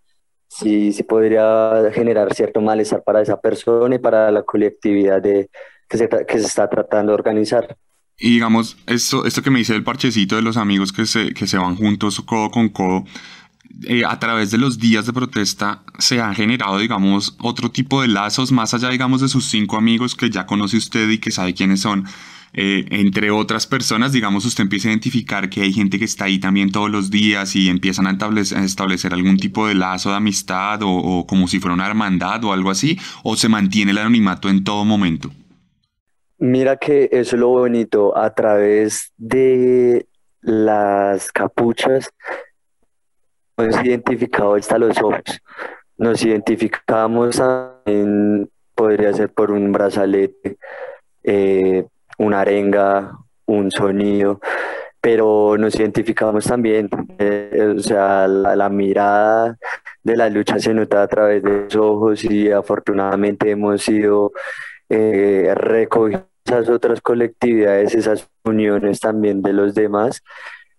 sí, 0.51 0.91
sí 0.91 1.03
podría 1.03 1.91
generar 1.93 2.33
cierto 2.33 2.61
malestar 2.61 3.03
para 3.03 3.21
esa 3.21 3.39
persona 3.39 3.95
y 3.95 3.99
para 3.99 4.29
la 4.31 4.43
colectividad 4.43 5.21
de, 5.21 5.49
que, 5.87 5.97
se, 5.97 6.09
que 6.09 6.39
se 6.39 6.45
está 6.45 6.69
tratando 6.69 7.11
de 7.11 7.15
organizar. 7.15 7.77
Y 8.17 8.33
digamos, 8.33 8.77
esto, 8.85 9.25
esto 9.25 9.41
que 9.41 9.49
me 9.49 9.59
dice 9.59 9.73
el 9.73 9.83
parchecito 9.83 10.35
de 10.35 10.41
los 10.41 10.57
amigos 10.57 10.91
que 10.91 11.05
se, 11.05 11.33
que 11.33 11.47
se 11.47 11.57
van 11.57 11.75
juntos 11.75 12.21
codo 12.21 12.51
con 12.51 12.69
codo, 12.69 13.05
eh, 13.87 14.03
a 14.05 14.19
través 14.19 14.51
de 14.51 14.57
los 14.57 14.77
días 14.77 15.05
de 15.05 15.13
protesta 15.13 15.83
se 15.97 16.19
han 16.19 16.35
generado, 16.35 16.77
digamos, 16.77 17.35
otro 17.39 17.71
tipo 17.71 18.01
de 18.01 18.09
lazos, 18.09 18.51
más 18.51 18.73
allá, 18.73 18.89
digamos, 18.89 19.21
de 19.21 19.29
sus 19.29 19.45
cinco 19.45 19.77
amigos 19.77 20.15
que 20.15 20.29
ya 20.29 20.45
conoce 20.45 20.77
usted 20.77 21.09
y 21.09 21.17
que 21.17 21.31
sabe 21.31 21.53
quiénes 21.53 21.79
son. 21.79 22.05
Eh, 22.53 22.85
entre 22.89 23.31
otras 23.31 23.65
personas, 23.65 24.11
digamos, 24.11 24.45
usted 24.45 24.63
empieza 24.63 24.89
a 24.89 24.91
identificar 24.91 25.49
que 25.49 25.61
hay 25.61 25.71
gente 25.71 25.97
que 25.97 26.05
está 26.05 26.25
ahí 26.25 26.39
también 26.39 26.71
todos 26.71 26.89
los 26.89 27.09
días 27.09 27.55
y 27.55 27.69
empiezan 27.69 28.07
a 28.07 28.11
establecer, 28.11 29.13
algún 29.13 29.37
tipo 29.37 29.67
de 29.67 29.75
lazo 29.75 30.09
de 30.09 30.17
amistad 30.17 30.79
o, 30.83 31.25
como 31.27 31.47
si 31.47 31.59
fuera 31.59 31.75
una 31.75 31.87
hermandad 31.87 32.43
o 32.43 32.51
algo 32.51 32.69
así, 32.69 32.97
o 33.23 33.35
se 33.35 33.47
mantiene 33.47 33.91
el 33.91 33.97
anonimato 33.97 34.49
en 34.49 34.63
todo 34.63 34.83
momento. 34.83 35.31
Mira 36.39 36.77
que 36.77 37.07
eso 37.11 37.35
es 37.35 37.39
lo 37.39 37.49
bonito, 37.49 38.17
a 38.17 38.33
través 38.33 39.13
de 39.17 40.07
las 40.41 41.31
capuchas 41.31 42.11
nos 43.57 43.85
identificado 43.85 44.55
hasta 44.55 44.77
los 44.77 44.97
ojos. 45.01 45.41
Nos 45.97 46.23
identificamos 46.23 47.41
en, 47.85 48.49
podría 48.73 49.13
ser 49.13 49.31
por 49.31 49.51
un 49.51 49.71
brazalete, 49.71 50.57
eh, 51.23 51.85
una 52.21 52.41
arenga, 52.41 53.17
un 53.47 53.71
sonido, 53.71 54.39
pero 55.01 55.57
nos 55.57 55.75
identificamos 55.75 56.45
también, 56.45 56.89
eh, 57.17 57.73
o 57.75 57.79
sea, 57.79 58.27
la, 58.27 58.69
mirada 58.69 59.57
de 60.03 60.15
la 60.15 60.29
lucha 60.29 60.59
se 60.59 60.73
nota 60.73 61.01
a 61.01 61.07
través 61.07 61.41
de 61.43 61.63
los 61.63 61.75
ojos 61.75 62.23
y 62.23 62.51
afortunadamente 62.51 63.49
hemos 63.49 63.81
sido 63.81 64.31
eh, 64.89 65.51
recogidos 65.55 66.25
esas 66.45 66.69
otras 66.69 67.01
colectividades, 67.01 67.95
esas 67.95 68.27
uniones 68.43 68.99
también 68.99 69.41
de 69.41 69.53
los 69.53 69.73
demás 69.73 70.23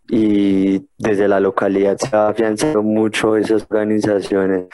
y 0.08 0.86
desde 0.98 1.28
la 1.28 1.40
localidad 1.40 1.96
se 1.98 2.14
ha 2.14 2.28
afianzado 2.28 2.82
mucho 2.82 3.36
esas 3.36 3.66
organizaciones. 3.68 4.66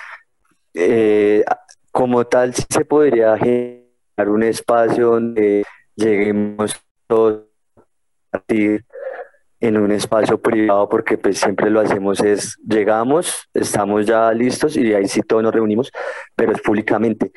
Eh, 0.75 1.45
como 1.93 2.27
tal, 2.27 2.55
se 2.55 2.85
podría 2.85 3.37
generar 3.37 4.29
un 4.29 4.43
espacio 4.43 5.11
donde 5.13 5.65
lleguemos 5.99 6.81
todos 7.07 7.43
a 7.77 7.83
partir 8.31 8.85
en 9.61 9.77
un 9.77 9.91
espacio 9.91 10.41
privado 10.41 10.89
porque 10.89 11.19
pues 11.19 11.39
siempre 11.39 11.69
lo 11.69 11.81
hacemos 11.81 12.21
es 12.21 12.57
llegamos, 12.67 13.49
estamos 13.53 14.07
ya 14.07 14.33
listos 14.33 14.77
y 14.77 14.95
ahí 14.95 15.09
sí 15.09 15.21
todos 15.23 15.43
nos 15.43 15.53
reunimos, 15.53 15.91
pero 16.37 16.53
es 16.53 16.61
públicamente. 16.61 17.33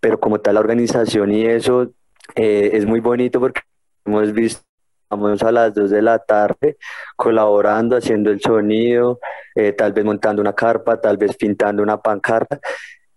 Pero 0.00 0.20
como 0.20 0.38
tal 0.40 0.54
la 0.54 0.60
organización 0.60 1.32
y 1.32 1.46
eso 1.46 1.92
eh, 2.36 2.70
es 2.74 2.86
muy 2.86 3.00
bonito 3.00 3.40
porque 3.40 3.62
hemos 4.04 4.32
visto 4.32 4.62
Vamos 5.10 5.42
a 5.42 5.52
las 5.52 5.72
2 5.74 5.90
de 5.90 6.02
la 6.02 6.18
tarde 6.18 6.76
colaborando, 7.14 7.96
haciendo 7.96 8.30
el 8.30 8.40
sonido, 8.40 9.20
eh, 9.54 9.72
tal 9.72 9.92
vez 9.92 10.04
montando 10.04 10.42
una 10.42 10.54
carpa, 10.54 11.00
tal 11.00 11.16
vez 11.16 11.36
pintando 11.36 11.82
una 11.82 12.00
pancarta. 12.00 12.58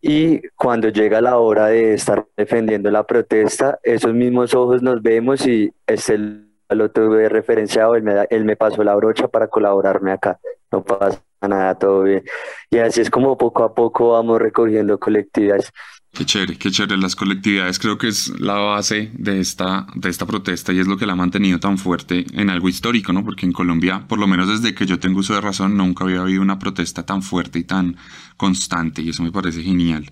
Y 0.01 0.41
cuando 0.55 0.89
llega 0.89 1.21
la 1.21 1.37
hora 1.37 1.67
de 1.67 1.93
estar 1.93 2.27
defendiendo 2.37 2.91
la 2.91 3.03
protesta, 3.05 3.79
esos 3.83 4.13
mismos 4.13 4.53
ojos 4.53 4.81
nos 4.81 5.01
vemos 5.01 5.45
y 5.47 5.73
es 5.87 6.09
el 6.09 6.47
lo 6.75 6.91
tuve 6.91 7.29
referenciado, 7.29 7.95
él 7.95 8.03
me, 8.03 8.27
él 8.29 8.45
me 8.45 8.55
pasó 8.55 8.83
la 8.83 8.95
brocha 8.95 9.27
para 9.27 9.47
colaborarme 9.47 10.11
acá. 10.11 10.39
No 10.71 10.83
pasa 10.83 11.21
nada, 11.41 11.75
todo 11.75 12.03
bien. 12.03 12.23
Y 12.69 12.79
así 12.79 13.01
es 13.01 13.09
como 13.09 13.37
poco 13.37 13.63
a 13.63 13.73
poco 13.73 14.11
vamos 14.11 14.39
recogiendo 14.39 14.99
colectividades. 14.99 15.71
Qué 16.11 16.25
chévere, 16.25 16.57
qué 16.57 16.71
chévere. 16.71 16.97
Las 16.97 17.15
colectividades 17.15 17.77
creo 17.77 17.97
que 17.97 18.07
es 18.07 18.29
la 18.39 18.55
base 18.55 19.11
de 19.13 19.39
esta, 19.39 19.85
de 19.93 20.09
esta 20.09 20.25
protesta 20.25 20.73
y 20.73 20.79
es 20.79 20.87
lo 20.87 20.97
que 20.97 21.05
la 21.05 21.13
ha 21.13 21.15
mantenido 21.15 21.59
tan 21.59 21.77
fuerte 21.77 22.25
en 22.33 22.49
algo 22.49 22.69
histórico, 22.69 23.13
¿no? 23.13 23.23
Porque 23.23 23.45
en 23.45 23.51
Colombia, 23.51 24.07
por 24.07 24.17
lo 24.17 24.25
menos 24.25 24.47
desde 24.47 24.73
que 24.73 24.87
yo 24.87 24.99
tengo 24.99 25.19
uso 25.19 25.35
de 25.35 25.41
razón, 25.41 25.77
nunca 25.77 26.05
había 26.05 26.21
habido 26.21 26.41
una 26.41 26.57
protesta 26.57 27.05
tan 27.05 27.21
fuerte 27.21 27.59
y 27.59 27.63
tan 27.65 27.97
constante 28.35 29.03
y 29.03 29.09
eso 29.09 29.21
me 29.21 29.31
parece 29.31 29.61
genial. 29.61 30.09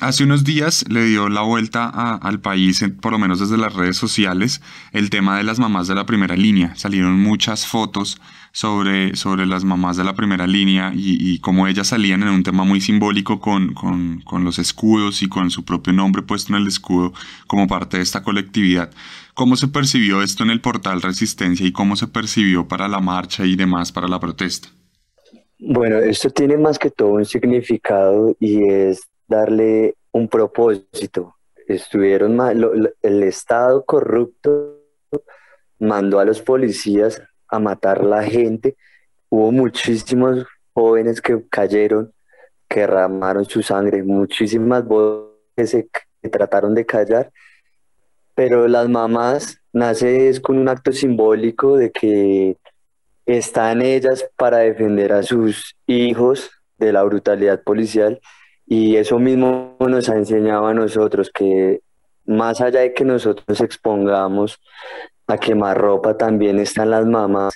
Hace 0.00 0.24
unos 0.24 0.42
días 0.42 0.84
le 0.88 1.04
dio 1.04 1.28
la 1.28 1.42
vuelta 1.42 1.88
al 1.88 2.40
país, 2.40 2.84
por 3.00 3.12
lo 3.12 3.18
menos 3.18 3.38
desde 3.38 3.56
las 3.56 3.74
redes 3.74 3.96
sociales, 3.96 4.60
el 4.92 5.08
tema 5.08 5.36
de 5.36 5.44
las 5.44 5.60
mamás 5.60 5.86
de 5.86 5.94
la 5.94 6.04
primera 6.04 6.34
línea. 6.36 6.74
Salieron 6.74 7.20
muchas 7.20 7.68
fotos 7.68 8.20
sobre, 8.50 9.14
sobre 9.14 9.46
las 9.46 9.62
mamás 9.62 9.96
de 9.96 10.02
la 10.02 10.14
primera 10.14 10.48
línea 10.48 10.92
y, 10.94 11.38
cómo 11.38 11.68
ellas 11.68 11.88
salían 11.88 12.22
en 12.22 12.28
un 12.30 12.42
tema 12.42 12.64
muy 12.64 12.80
simbólico 12.80 13.40
con, 13.40 13.72
con, 13.72 14.20
con, 14.22 14.44
los 14.44 14.58
escudos 14.58 15.22
y 15.22 15.28
con 15.28 15.50
su 15.50 15.64
propio 15.64 15.92
nombre 15.92 16.22
puesto 16.22 16.54
en 16.54 16.62
el 16.62 16.66
escudo 16.66 17.12
como 17.46 17.68
parte 17.68 17.98
de 17.98 18.02
esta 18.02 18.24
colectividad. 18.24 18.90
¿Cómo 19.34 19.54
se 19.54 19.68
percibió 19.68 20.22
esto 20.22 20.42
en 20.42 20.50
el 20.50 20.60
portal 20.60 21.02
Resistencia 21.02 21.64
y 21.64 21.72
cómo 21.72 21.94
se 21.94 22.08
percibió 22.08 22.66
para 22.66 22.88
la 22.88 23.00
marcha 23.00 23.46
y 23.46 23.54
demás 23.54 23.92
para 23.92 24.08
la 24.08 24.18
protesta? 24.18 24.68
Bueno, 25.60 25.98
esto 25.98 26.30
tiene 26.30 26.56
más 26.56 26.80
que 26.80 26.90
todo 26.90 27.10
un 27.10 27.24
significado 27.24 28.36
y 28.40 28.68
es 28.68 29.02
darle 29.26 29.96
un 30.12 30.28
propósito. 30.28 31.36
Estuvieron 31.66 32.38
el 33.02 33.22
Estado 33.22 33.84
corrupto 33.84 34.80
mandó 35.78 36.18
a 36.18 36.24
los 36.24 36.40
policías 36.40 37.22
a 37.48 37.58
matar 37.58 38.04
la 38.04 38.22
gente. 38.24 38.76
Hubo 39.28 39.52
muchísimos 39.52 40.46
jóvenes 40.72 41.20
que 41.20 41.44
cayeron, 41.48 42.12
que 42.68 42.80
derramaron 42.80 43.44
su 43.44 43.62
sangre, 43.62 44.02
muchísimas 44.02 44.84
voces 44.84 45.36
que 45.56 45.88
se 46.22 46.28
trataron 46.28 46.74
de 46.74 46.86
callar, 46.86 47.30
pero 48.34 48.66
las 48.66 48.88
mamás 48.88 49.60
nace 49.72 50.28
es 50.28 50.40
con 50.40 50.58
un 50.58 50.68
acto 50.68 50.92
simbólico 50.92 51.76
de 51.76 51.92
que 51.92 52.56
están 53.26 53.82
ellas 53.82 54.28
para 54.36 54.58
defender 54.58 55.12
a 55.12 55.22
sus 55.22 55.76
hijos 55.86 56.50
de 56.78 56.92
la 56.92 57.02
brutalidad 57.04 57.62
policial 57.62 58.20
y 58.66 58.96
eso 58.96 59.18
mismo 59.18 59.76
nos 59.78 60.08
ha 60.08 60.16
enseñado 60.16 60.66
a 60.66 60.74
nosotros 60.74 61.30
que 61.32 61.80
más 62.24 62.60
allá 62.60 62.80
de 62.80 62.94
que 62.94 63.04
nosotros 63.04 63.60
expongamos 63.60 64.60
a 65.26 65.38
quemar 65.38 65.78
ropa 65.78 66.16
también 66.16 66.58
están 66.58 66.90
las 66.90 67.06
mamás 67.06 67.54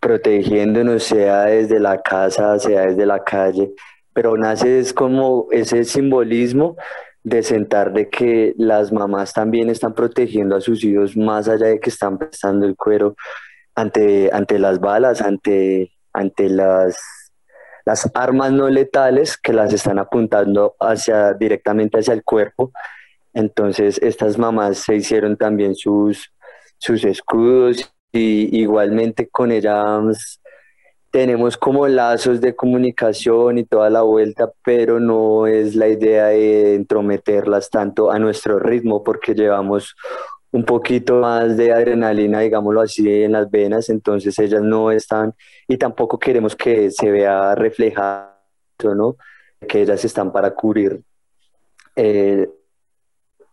protegiéndonos, 0.00 1.02
sea 1.02 1.44
desde 1.44 1.80
la 1.80 2.00
casa, 2.00 2.58
sea 2.58 2.86
desde 2.86 3.06
la 3.06 3.22
calle, 3.24 3.72
pero 4.12 4.36
nace 4.36 4.78
es 4.78 4.92
como 4.92 5.46
ese 5.50 5.84
simbolismo 5.84 6.76
de 7.22 7.42
sentar 7.42 7.92
de 7.92 8.08
que 8.08 8.54
las 8.56 8.92
mamás 8.92 9.32
también 9.32 9.70
están 9.70 9.94
protegiendo 9.94 10.56
a 10.56 10.60
sus 10.60 10.82
hijos 10.84 11.16
más 11.16 11.48
allá 11.48 11.66
de 11.66 11.80
que 11.80 11.90
están 11.90 12.16
prestando 12.16 12.66
el 12.66 12.76
cuero 12.76 13.16
ante, 13.74 14.30
ante 14.32 14.58
las 14.58 14.80
balas, 14.80 15.20
ante, 15.20 15.92
ante 16.12 16.48
las, 16.48 16.96
las 17.88 18.10
armas 18.12 18.52
no 18.52 18.68
letales 18.68 19.38
que 19.38 19.54
las 19.54 19.72
están 19.72 19.98
apuntando 19.98 20.76
hacia, 20.78 21.32
directamente 21.32 21.98
hacia 21.98 22.12
el 22.12 22.22
cuerpo. 22.22 22.70
Entonces 23.32 23.98
estas 24.02 24.36
mamás 24.36 24.76
se 24.76 24.96
hicieron 24.96 25.38
también 25.38 25.74
sus, 25.74 26.30
sus 26.76 27.02
escudos 27.04 27.90
y 28.12 28.60
igualmente 28.60 29.30
con 29.30 29.52
ellas 29.52 30.38
tenemos 31.10 31.56
como 31.56 31.88
lazos 31.88 32.42
de 32.42 32.54
comunicación 32.54 33.56
y 33.56 33.64
toda 33.64 33.88
la 33.88 34.02
vuelta, 34.02 34.52
pero 34.62 35.00
no 35.00 35.46
es 35.46 35.74
la 35.74 35.88
idea 35.88 36.26
de 36.26 36.74
entrometerlas 36.74 37.70
tanto 37.70 38.10
a 38.10 38.18
nuestro 38.18 38.58
ritmo 38.58 39.02
porque 39.02 39.32
llevamos 39.32 39.96
un 40.50 40.64
poquito 40.64 41.16
más 41.16 41.56
de 41.56 41.72
adrenalina, 41.72 42.40
digámoslo 42.40 42.80
así, 42.80 43.22
en 43.22 43.32
las 43.32 43.50
venas, 43.50 43.88
entonces 43.90 44.38
ellas 44.38 44.62
no 44.62 44.90
están 44.90 45.34
y 45.66 45.76
tampoco 45.76 46.18
queremos 46.18 46.56
que 46.56 46.90
se 46.90 47.10
vea 47.10 47.54
reflejado, 47.54 48.32
¿no? 48.82 49.16
Que 49.68 49.82
ellas 49.82 50.04
están 50.04 50.32
para 50.32 50.54
cubrir 50.54 51.02
eh, 51.96 52.48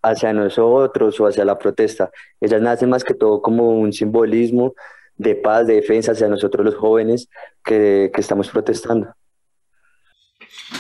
hacia 0.01 0.33
nosotros 0.33 1.19
o 1.19 1.27
hacia 1.27 1.43
la 1.43 1.57
protesta. 1.57 2.11
Ellas 2.39 2.61
nacen 2.61 2.89
más 2.89 3.03
que 3.03 3.13
todo 3.13 3.41
como 3.41 3.69
un 3.69 3.91
simbolismo 3.91 4.73
de 5.17 5.35
paz, 5.35 5.67
de 5.67 5.75
defensa 5.75 6.11
hacia 6.13 6.27
nosotros 6.27 6.65
los 6.65 6.75
jóvenes 6.75 7.27
que, 7.63 8.11
que 8.13 8.21
estamos 8.21 8.49
protestando. 8.49 9.13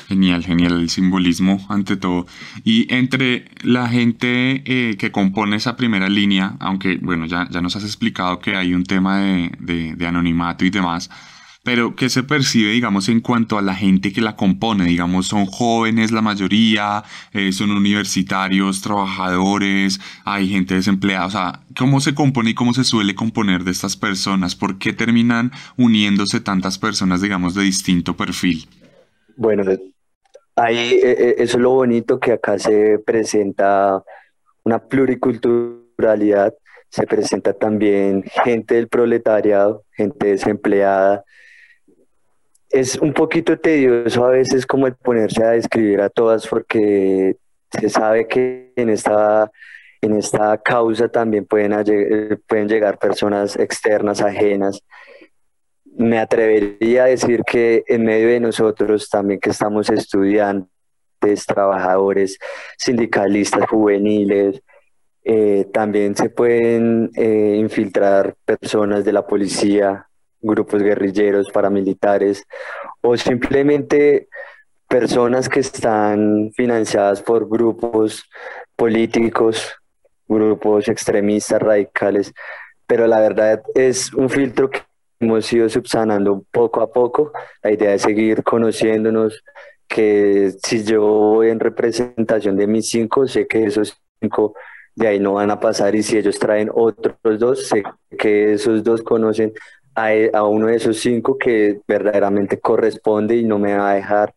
Genial, 0.07 0.43
genial 0.43 0.73
el 0.73 0.89
simbolismo 0.89 1.65
ante 1.69 1.95
todo. 1.95 2.27
Y 2.63 2.91
entre 2.93 3.45
la 3.61 3.87
gente 3.87 4.63
eh, 4.65 4.97
que 4.97 5.11
compone 5.11 5.55
esa 5.55 5.75
primera 5.75 6.09
línea, 6.09 6.55
aunque 6.59 6.97
bueno, 6.97 7.25
ya, 7.25 7.47
ya 7.49 7.61
nos 7.61 7.75
has 7.75 7.83
explicado 7.83 8.39
que 8.39 8.55
hay 8.55 8.73
un 8.73 8.83
tema 8.83 9.19
de, 9.19 9.95
de, 9.95 10.07
anonimato 10.07 10.65
y 10.65 10.69
demás, 10.69 11.09
pero 11.63 11.95
¿qué 11.95 12.09
se 12.09 12.21
percibe, 12.21 12.71
digamos, 12.71 13.09
en 13.09 13.21
cuanto 13.21 13.57
a 13.57 13.63
la 13.63 13.73
gente 13.73 14.13
que 14.13 14.21
la 14.21 14.35
compone? 14.35 14.85
Digamos, 14.85 15.25
son 15.27 15.47
jóvenes 15.47 16.11
la 16.11 16.21
mayoría, 16.21 17.03
eh, 17.33 17.51
son 17.51 17.71
universitarios, 17.71 18.81
trabajadores, 18.81 19.99
hay 20.25 20.49
gente 20.49 20.75
desempleada. 20.75 21.25
O 21.25 21.31
sea, 21.31 21.61
¿cómo 21.75 22.01
se 22.01 22.13
compone 22.13 22.51
y 22.51 22.53
cómo 22.53 22.73
se 22.75 22.83
suele 22.83 23.15
componer 23.15 23.63
de 23.63 23.71
estas 23.71 23.97
personas? 23.97 24.55
¿Por 24.55 24.77
qué 24.77 24.93
terminan 24.93 25.51
uniéndose 25.77 26.39
tantas 26.39 26.77
personas, 26.77 27.21
digamos, 27.21 27.55
de 27.55 27.63
distinto 27.63 28.15
perfil? 28.15 28.67
Bueno, 29.35 29.63
ahí 30.55 30.99
e, 31.03 31.11
e, 31.11 31.35
eso 31.37 31.57
es 31.57 31.63
lo 31.63 31.71
bonito 31.71 32.19
que 32.19 32.33
acá 32.33 32.57
se 32.57 32.99
presenta 32.99 34.03
una 34.63 34.79
pluriculturalidad, 34.79 36.53
se 36.89 37.05
presenta 37.05 37.53
también 37.53 38.23
gente 38.43 38.75
del 38.75 38.87
proletariado, 38.87 39.83
gente 39.91 40.27
desempleada. 40.27 41.23
Es 42.69 42.97
un 42.97 43.13
poquito 43.13 43.59
tedioso 43.59 44.25
a 44.25 44.29
veces 44.29 44.65
como 44.65 44.87
el 44.87 44.95
ponerse 44.95 45.43
a 45.43 45.51
describir 45.51 46.01
a 46.01 46.09
todas 46.09 46.47
porque 46.47 47.37
se 47.69 47.89
sabe 47.89 48.27
que 48.27 48.71
en 48.75 48.89
esta, 48.89 49.51
en 50.01 50.15
esta 50.17 50.57
causa 50.57 51.09
también 51.09 51.45
pueden, 51.45 51.73
pueden 52.47 52.67
llegar 52.67 52.97
personas 52.97 53.57
externas, 53.57 54.21
ajenas, 54.21 54.81
me 55.97 56.19
atrevería 56.19 57.03
a 57.03 57.07
decir 57.07 57.43
que 57.43 57.83
en 57.87 58.03
medio 58.05 58.27
de 58.27 58.39
nosotros 58.39 59.09
también 59.09 59.39
que 59.39 59.51
estamos 59.51 59.89
estudiantes, 59.89 60.69
trabajadores, 61.47 62.37
sindicalistas, 62.77 63.67
juveniles, 63.69 64.61
eh, 65.23 65.65
también 65.73 66.15
se 66.15 66.29
pueden 66.29 67.09
eh, 67.15 67.57
infiltrar 67.59 68.35
personas 68.45 69.05
de 69.05 69.13
la 69.13 69.25
policía, 69.25 70.07
grupos 70.39 70.83
guerrilleros, 70.83 71.49
paramilitares 71.51 72.43
o 73.01 73.17
simplemente 73.17 74.27
personas 74.87 75.49
que 75.49 75.61
están 75.61 76.51
financiadas 76.53 77.21
por 77.21 77.49
grupos 77.49 78.29
políticos, 78.75 79.73
grupos 80.27 80.87
extremistas, 80.87 81.61
radicales, 81.61 82.33
pero 82.85 83.07
la 83.07 83.19
verdad 83.19 83.63
es 83.73 84.13
un 84.13 84.29
filtro 84.29 84.69
que 84.69 84.81
hemos 85.25 85.51
ido 85.51 85.67
subsanando 85.69 86.45
poco 86.51 86.81
a 86.81 86.91
poco. 86.91 87.31
La 87.61 87.71
idea 87.71 87.93
es 87.93 88.03
seguir 88.03 88.43
conociéndonos, 88.43 89.43
que 89.87 90.51
si 90.63 90.83
yo 90.83 91.01
voy 91.01 91.49
en 91.49 91.59
representación 91.59 92.55
de 92.55 92.67
mis 92.67 92.89
cinco, 92.89 93.27
sé 93.27 93.47
que 93.47 93.65
esos 93.65 93.97
cinco 94.21 94.55
de 94.95 95.07
ahí 95.07 95.19
no 95.19 95.33
van 95.33 95.51
a 95.51 95.59
pasar 95.59 95.93
y 95.95 96.03
si 96.03 96.17
ellos 96.17 96.39
traen 96.39 96.69
otros 96.73 97.39
dos, 97.39 97.67
sé 97.67 97.83
que 98.17 98.53
esos 98.53 98.83
dos 98.83 99.01
conocen 99.03 99.53
a, 99.93 100.13
e, 100.13 100.31
a 100.33 100.43
uno 100.43 100.67
de 100.67 100.75
esos 100.75 100.97
cinco 100.97 101.37
que 101.37 101.81
verdaderamente 101.87 102.59
corresponde 102.59 103.35
y 103.35 103.43
no 103.43 103.59
me 103.59 103.77
va 103.77 103.91
a 103.91 103.95
dejar 103.95 104.33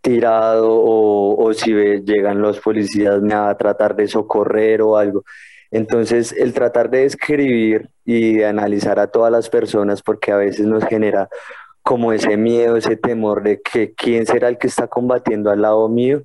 tirado 0.00 0.72
o, 0.72 1.44
o 1.44 1.52
si 1.52 1.72
llegan 1.72 2.40
los 2.40 2.58
policías 2.60 3.20
me 3.20 3.34
va 3.34 3.50
a 3.50 3.56
tratar 3.58 3.94
de 3.94 4.08
socorrer 4.08 4.82
o 4.82 4.96
algo. 4.96 5.24
Entonces, 5.70 6.32
el 6.32 6.52
tratar 6.52 6.90
de 6.90 7.04
escribir 7.04 7.90
y 8.04 8.34
de 8.34 8.46
analizar 8.46 8.98
a 8.98 9.06
todas 9.08 9.30
las 9.30 9.48
personas, 9.48 10.02
porque 10.02 10.32
a 10.32 10.36
veces 10.36 10.66
nos 10.66 10.84
genera 10.84 11.28
como 11.82 12.12
ese 12.12 12.36
miedo, 12.36 12.76
ese 12.76 12.96
temor 12.96 13.42
de 13.42 13.60
que 13.62 13.94
quién 13.94 14.26
será 14.26 14.48
el 14.48 14.58
que 14.58 14.66
está 14.66 14.86
combatiendo 14.88 15.50
al 15.50 15.62
lado 15.62 15.88
mío, 15.88 16.22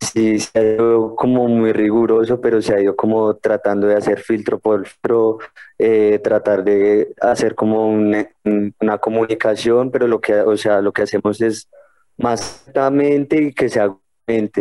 sí 0.00 0.38
se 0.38 0.58
ha 0.58 0.62
ido 0.62 1.16
como 1.16 1.48
muy 1.48 1.72
riguroso, 1.72 2.40
pero 2.40 2.60
se 2.60 2.74
ha 2.74 2.80
ido 2.80 2.96
como 2.96 3.34
tratando 3.36 3.86
de 3.86 3.96
hacer 3.96 4.20
filtro 4.20 4.58
por 4.58 4.86
filtro, 4.86 5.38
eh, 5.78 6.20
tratar 6.22 6.64
de 6.64 7.14
hacer 7.20 7.54
como 7.54 7.88
una, 7.88 8.98
comunicación, 9.00 9.90
pero 9.90 10.06
lo 10.06 10.20
que, 10.20 10.34
o 10.34 10.56
sea, 10.56 10.80
lo 10.80 10.92
que 10.92 11.02
hacemos 11.02 11.40
es 11.40 11.68
más 12.16 12.64
y 13.30 13.52
que 13.52 13.68
se 13.68 13.80
haga 13.80 13.96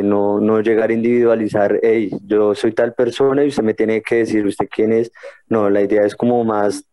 no, 0.04 0.40
no 0.40 0.62
llegar 0.62 0.90
a 0.90 0.94
individualizar, 0.94 1.80
hey, 1.82 2.10
yo 2.26 2.54
soy 2.56 2.74
tal 2.74 2.94
persona 2.94 3.44
y 3.44 3.48
usted 3.48 3.64
me 3.64 3.74
tiene 3.74 4.02
que 4.02 4.16
decir 4.16 4.46
usted 4.46 4.68
quién 4.70 4.92
es. 4.92 5.12
No, 5.48 5.70
la 5.70 5.82
idea 5.82 6.06
es 6.06 6.16
como 6.16 6.44
más, 6.44 6.86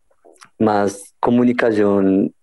más 0.57 1.13
comunicación 1.19 2.33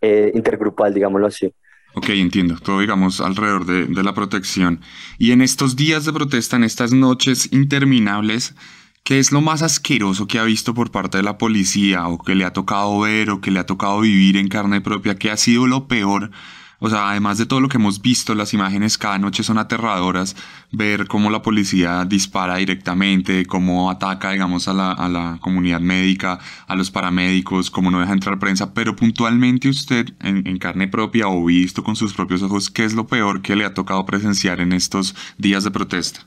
eh, 0.00 0.32
intergrupal, 0.34 0.92
digámoslo 0.92 1.26
así. 1.26 1.52
Ok, 1.94 2.10
entiendo. 2.10 2.56
Todo, 2.62 2.80
digamos, 2.80 3.20
alrededor 3.20 3.64
de, 3.64 3.86
de, 3.86 4.02
la 4.02 4.12
protección. 4.12 4.80
Y 5.18 5.30
en 5.30 5.40
estos 5.40 5.76
días 5.76 6.04
de 6.04 6.12
protesta, 6.12 6.56
en 6.56 6.64
estas 6.64 6.92
noches 6.92 7.50
interminables, 7.52 8.54
¿qué 9.02 9.18
es 9.18 9.32
lo 9.32 9.40
más 9.40 9.62
asqueroso 9.62 10.26
que 10.26 10.38
ha 10.38 10.44
visto 10.44 10.74
por 10.74 10.90
parte 10.90 11.16
de 11.16 11.22
la 11.22 11.38
policía 11.38 12.06
o 12.08 12.18
que 12.18 12.34
le 12.34 12.44
ha 12.44 12.52
tocado 12.52 13.00
ver 13.00 13.30
o 13.30 13.40
que 13.40 13.50
le 13.50 13.60
ha 13.60 13.66
tocado 13.66 14.00
vivir 14.00 14.36
en 14.36 14.48
carne 14.48 14.82
propia? 14.82 15.14
¿Qué 15.14 15.30
ha 15.30 15.38
sido 15.38 15.66
lo 15.66 15.88
peor 15.88 16.32
o 16.78 16.90
sea, 16.90 17.10
además 17.10 17.38
de 17.38 17.46
todo 17.46 17.60
lo 17.60 17.68
que 17.68 17.78
hemos 17.78 18.02
visto, 18.02 18.34
las 18.34 18.52
imágenes 18.52 18.98
cada 18.98 19.18
noche 19.18 19.42
son 19.42 19.58
aterradoras, 19.58 20.36
ver 20.72 21.06
cómo 21.06 21.30
la 21.30 21.42
policía 21.42 22.04
dispara 22.04 22.56
directamente, 22.56 23.46
cómo 23.46 23.90
ataca, 23.90 24.32
digamos, 24.32 24.68
a 24.68 24.74
la, 24.74 24.92
a 24.92 25.08
la 25.08 25.38
comunidad 25.40 25.80
médica, 25.80 26.38
a 26.66 26.76
los 26.76 26.90
paramédicos, 26.90 27.70
cómo 27.70 27.90
no 27.90 28.00
deja 28.00 28.12
entrar 28.12 28.38
prensa, 28.38 28.74
pero 28.74 28.94
puntualmente 28.94 29.68
usted, 29.68 30.06
en, 30.20 30.46
en 30.46 30.58
carne 30.58 30.88
propia 30.88 31.28
o 31.28 31.44
visto 31.44 31.82
con 31.82 31.96
sus 31.96 32.12
propios 32.12 32.42
ojos, 32.42 32.70
¿qué 32.70 32.84
es 32.84 32.94
lo 32.94 33.06
peor 33.06 33.42
que 33.42 33.56
le 33.56 33.64
ha 33.64 33.74
tocado 33.74 34.04
presenciar 34.04 34.60
en 34.60 34.72
estos 34.72 35.14
días 35.38 35.64
de 35.64 35.70
protesta? 35.70 36.20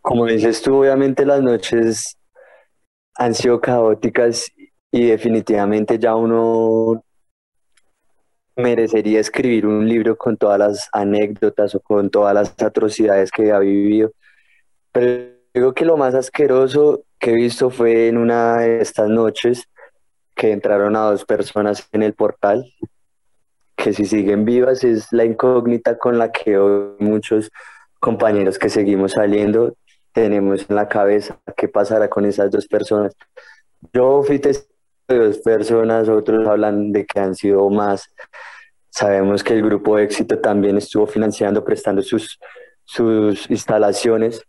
Como 0.00 0.26
dices 0.26 0.62
tú, 0.62 0.74
obviamente 0.76 1.24
las 1.24 1.42
noches 1.42 2.16
han 3.16 3.34
sido 3.34 3.60
caóticas 3.60 4.50
y 4.90 5.06
definitivamente 5.06 5.98
ya 5.98 6.14
uno 6.14 7.02
merecería 8.56 9.20
escribir 9.20 9.66
un 9.66 9.88
libro 9.88 10.16
con 10.16 10.36
todas 10.36 10.58
las 10.58 10.88
anécdotas 10.92 11.74
o 11.74 11.80
con 11.80 12.10
todas 12.10 12.34
las 12.34 12.54
atrocidades 12.62 13.30
que 13.30 13.52
ha 13.52 13.58
vivido. 13.58 14.12
Pero 14.92 15.34
digo 15.52 15.72
que 15.74 15.84
lo 15.84 15.96
más 15.96 16.14
asqueroso 16.14 17.04
que 17.18 17.32
he 17.32 17.34
visto 17.34 17.70
fue 17.70 18.08
en 18.08 18.18
una 18.18 18.58
de 18.58 18.80
estas 18.80 19.08
noches 19.08 19.68
que 20.34 20.52
entraron 20.52 20.96
a 20.96 21.10
dos 21.10 21.24
personas 21.24 21.88
en 21.92 22.02
el 22.02 22.14
portal, 22.14 22.64
que 23.76 23.92
si 23.92 24.04
siguen 24.04 24.44
vivas 24.44 24.84
es 24.84 25.12
la 25.12 25.24
incógnita 25.24 25.98
con 25.98 26.18
la 26.18 26.32
que 26.32 26.58
hoy 26.58 26.96
muchos 26.98 27.50
compañeros 28.00 28.58
que 28.58 28.68
seguimos 28.68 29.12
saliendo 29.12 29.76
tenemos 30.12 30.66
en 30.68 30.76
la 30.76 30.88
cabeza 30.88 31.40
qué 31.56 31.68
pasará 31.68 32.08
con 32.08 32.24
esas 32.24 32.50
dos 32.50 32.66
personas. 32.66 33.14
Yo 33.92 34.22
fui 34.22 34.38
testigo 34.38 34.73
de 35.08 35.18
dos 35.18 35.38
personas, 35.38 36.08
otros 36.08 36.46
hablan 36.46 36.92
de 36.92 37.04
que 37.04 37.20
han 37.20 37.34
sido 37.34 37.68
más. 37.70 38.08
Sabemos 38.90 39.42
que 39.42 39.54
el 39.54 39.62
grupo 39.62 39.98
éxito 39.98 40.38
también 40.38 40.76
estuvo 40.76 41.06
financiando, 41.06 41.64
prestando 41.64 42.02
sus, 42.02 42.38
sus 42.84 43.50
instalaciones 43.50 44.42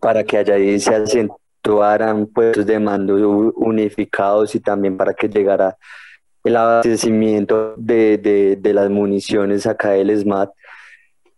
para 0.00 0.24
que 0.24 0.38
allí 0.38 0.78
se 0.80 0.94
acentuaran 0.94 2.26
puestos 2.26 2.64
de 2.64 2.78
mando 2.78 3.14
unificados 3.56 4.54
y 4.54 4.60
también 4.60 4.96
para 4.96 5.12
que 5.12 5.28
llegara 5.28 5.76
el 6.42 6.56
abastecimiento 6.56 7.74
de, 7.76 8.16
de, 8.18 8.56
de 8.56 8.74
las 8.74 8.88
municiones 8.88 9.66
acá 9.66 9.90
del 9.90 10.16
SMAT. 10.16 10.50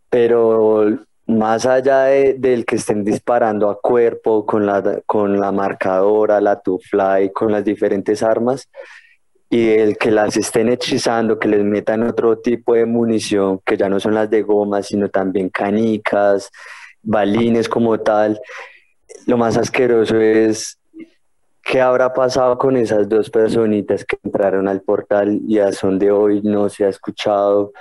Pero 0.08 0.98
más 1.26 1.66
allá 1.66 2.04
del 2.04 2.64
que 2.64 2.76
estén 2.76 3.04
disparando 3.04 3.70
a 3.70 3.80
cuerpo 3.80 4.44
con 4.44 4.66
la, 4.66 5.00
con 5.06 5.40
la 5.40 5.52
marcadora, 5.52 6.40
la 6.40 6.60
two-fly, 6.60 7.32
con 7.32 7.52
las 7.52 7.64
diferentes 7.64 8.22
armas, 8.22 8.68
y 9.48 9.68
el 9.68 9.98
que 9.98 10.10
las 10.10 10.36
estén 10.36 10.70
hechizando, 10.70 11.38
que 11.38 11.48
les 11.48 11.62
metan 11.62 12.02
otro 12.02 12.38
tipo 12.38 12.74
de 12.74 12.86
munición, 12.86 13.60
que 13.64 13.76
ya 13.76 13.88
no 13.88 14.00
son 14.00 14.14
las 14.14 14.30
de 14.30 14.42
goma, 14.42 14.82
sino 14.82 15.08
también 15.10 15.50
canicas, 15.50 16.50
balines 17.02 17.68
como 17.68 17.98
tal, 18.00 18.40
lo 19.26 19.36
más 19.36 19.56
asqueroso 19.56 20.20
es 20.20 20.78
qué 21.62 21.80
habrá 21.80 22.12
pasado 22.12 22.58
con 22.58 22.76
esas 22.76 23.08
dos 23.08 23.30
personitas 23.30 24.04
que 24.04 24.16
entraron 24.22 24.68
al 24.68 24.80
portal 24.80 25.40
y 25.46 25.58
a 25.58 25.72
son 25.72 25.98
de 25.98 26.10
hoy 26.10 26.40
no 26.42 26.68
se 26.68 26.84
ha 26.84 26.88
escuchado 26.88 27.72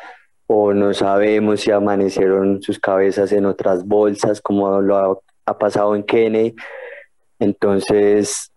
o 0.54 0.74
no 0.74 0.94
sabemos 0.94 1.62
si 1.62 1.72
amanecieron 1.72 2.62
sus 2.62 2.78
cabezas 2.78 3.32
en 3.32 3.46
otras 3.46 3.86
bolsas, 3.86 4.42
como 4.42 4.82
lo 4.82 5.24
ha, 5.46 5.58
pasado 5.58 5.96
en 5.96 6.04
Kennedy. 6.04 6.56
Entonces, 7.40 8.52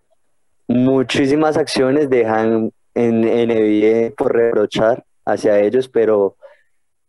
muchísimas 0.66 1.56
acciones 1.56 2.10
dejan 2.10 2.72
en, 2.94 3.24
en 3.24 4.12
por 4.14 4.32
reprochar 4.32 5.04
hacia 5.24 5.60
ellos, 5.60 5.88
pero 5.88 6.36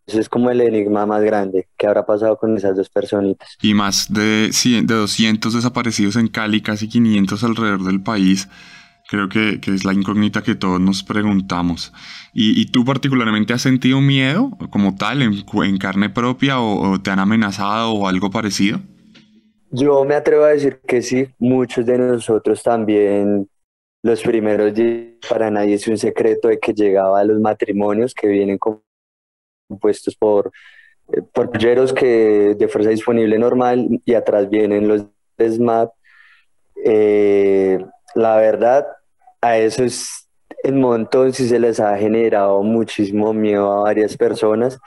eso 0.06 0.20
es 0.20 0.30
como 0.30 0.52
el 0.52 0.62
enigma 0.62 1.08
más 1.08 1.24
grande. 1.24 1.68
¿Qué 1.78 1.88
habrá 1.88 2.06
pasado 2.06 2.38
con 2.38 2.56
esas 2.56 2.78
dos 2.78 2.90
personitas? 2.90 3.58
Y 3.64 3.74
más 3.74 4.14
de, 4.14 4.52
de 4.52 4.94
200 4.94 5.52
desaparecidos 5.52 6.16
en 6.16 6.28
Cali, 6.28 6.62
casi 6.62 6.88
500 6.88 7.44
alrededor 7.44 7.84
del 7.86 8.04
país. 8.04 8.48
Creo 9.08 9.30
que, 9.30 9.60
es 9.68 9.86
la 9.86 9.94
incógnita 9.94 10.42
que 10.42 10.56
todos 10.56 10.82
nos 10.82 11.04
preguntamos. 11.04 11.94
¿Y, 12.34 12.72
tú 12.72 12.84
particularmente 12.84 13.54
has 13.54 13.62
sentido 13.62 14.02
miedo 14.02 14.52
como 14.72 14.96
tal 14.96 15.22
en, 15.22 15.78
carne 15.78 16.10
propia 16.10 16.60
o, 16.60 17.00
te 17.00 17.12
han 17.12 17.20
amenazado 17.20 17.94
o 17.94 18.08
algo 18.08 18.32
parecido? 18.32 18.80
Yo 19.70 20.04
me 20.06 20.16
atrevo 20.16 20.46
a 20.46 20.50
decir 20.50 20.80
que 20.88 21.04
sí, 21.04 21.28
muchos 21.38 21.86
de 21.86 22.00
nosotros 22.00 22.64
también, 22.64 23.48
los 24.02 24.24
primeros 24.24 24.74
días, 24.74 25.14
para 25.30 25.52
nadie 25.52 25.76
es 25.76 25.88
un 25.88 25.98
secreto 25.98 26.48
de 26.48 26.60
que 26.60 26.74
llegaba 26.74 27.20
a 27.20 27.26
los 27.26 27.40
matrimonios 27.40 28.14
que 28.14 28.28
vienen 28.28 28.58
compuestos 29.68 30.16
por, 30.16 30.52
eh, 31.14 31.22
por 31.32 31.52
que 31.52 32.56
de 32.58 32.68
fuerza 32.68 32.90
disponible 32.90 33.38
normal 33.38 34.02
y 34.04 34.14
atrás 34.16 34.50
vienen 34.50 34.88
los 34.88 35.06
SMAT. 35.38 35.92
Eh, 36.84 37.80
la 38.14 38.38
verdad, 38.38 38.86
a 39.42 39.58
eso 39.58 39.84
es 39.84 40.28
el 40.64 40.76
montón 40.76 41.34
si 41.34 41.48
se 41.48 41.60
les 41.60 41.80
ha 41.80 41.98
generado 41.98 42.62
muchísimo 42.64 43.34
miedo 43.34 43.72
a 43.72 43.82
varias 43.84 44.18
personas. 44.18 44.80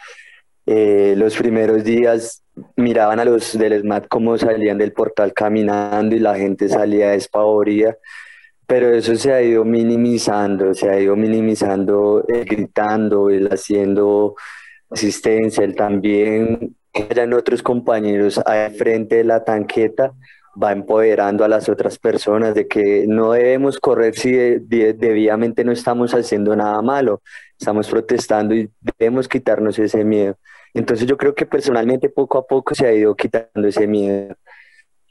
Eh, 0.66 1.14
los 1.16 1.36
primeros 1.36 1.84
días 1.84 2.42
miraban 2.76 3.20
a 3.20 3.24
los 3.24 3.56
del 3.56 3.80
SMAT 3.80 4.06
cómo 4.08 4.36
salían 4.36 4.78
del 4.78 4.92
portal 4.92 5.32
caminando 5.32 6.14
y 6.14 6.18
la 6.18 6.36
gente 6.36 6.68
salía 6.68 7.10
despavorida, 7.10 7.96
pero 8.66 8.92
eso 8.92 9.14
se 9.16 9.32
ha 9.32 9.40
ido 9.40 9.64
minimizando, 9.64 10.74
se 10.74 10.90
ha 10.90 11.00
ido 11.00 11.16
minimizando 11.16 12.24
eh, 12.28 12.44
gritando, 12.44 13.30
el 13.30 13.46
haciendo 13.46 14.34
asistencia, 14.90 15.64
el 15.64 15.74
también 15.74 16.76
hayan 16.92 17.32
otros 17.32 17.62
compañeros 17.62 18.38
al 18.38 18.72
frente 18.72 19.16
de 19.16 19.24
la 19.24 19.44
tanqueta 19.44 20.12
va 20.60 20.72
empoderando 20.72 21.44
a 21.44 21.48
las 21.48 21.68
otras 21.68 21.98
personas 21.98 22.54
de 22.54 22.66
que 22.66 23.04
no 23.06 23.32
debemos 23.32 23.78
correr 23.78 24.14
si 24.16 24.32
debidamente 24.32 25.64
no 25.64 25.72
estamos 25.72 26.14
haciendo 26.14 26.56
nada 26.56 26.80
malo, 26.82 27.22
estamos 27.58 27.88
protestando 27.88 28.54
y 28.54 28.70
debemos 28.98 29.28
quitarnos 29.28 29.78
ese 29.78 30.04
miedo. 30.04 30.36
Entonces 30.74 31.06
yo 31.06 31.16
creo 31.16 31.34
que 31.34 31.46
personalmente 31.46 32.08
poco 32.08 32.38
a 32.38 32.46
poco 32.46 32.74
se 32.74 32.86
ha 32.86 32.92
ido 32.92 33.14
quitando 33.14 33.66
ese 33.68 33.86
miedo. 33.86 34.34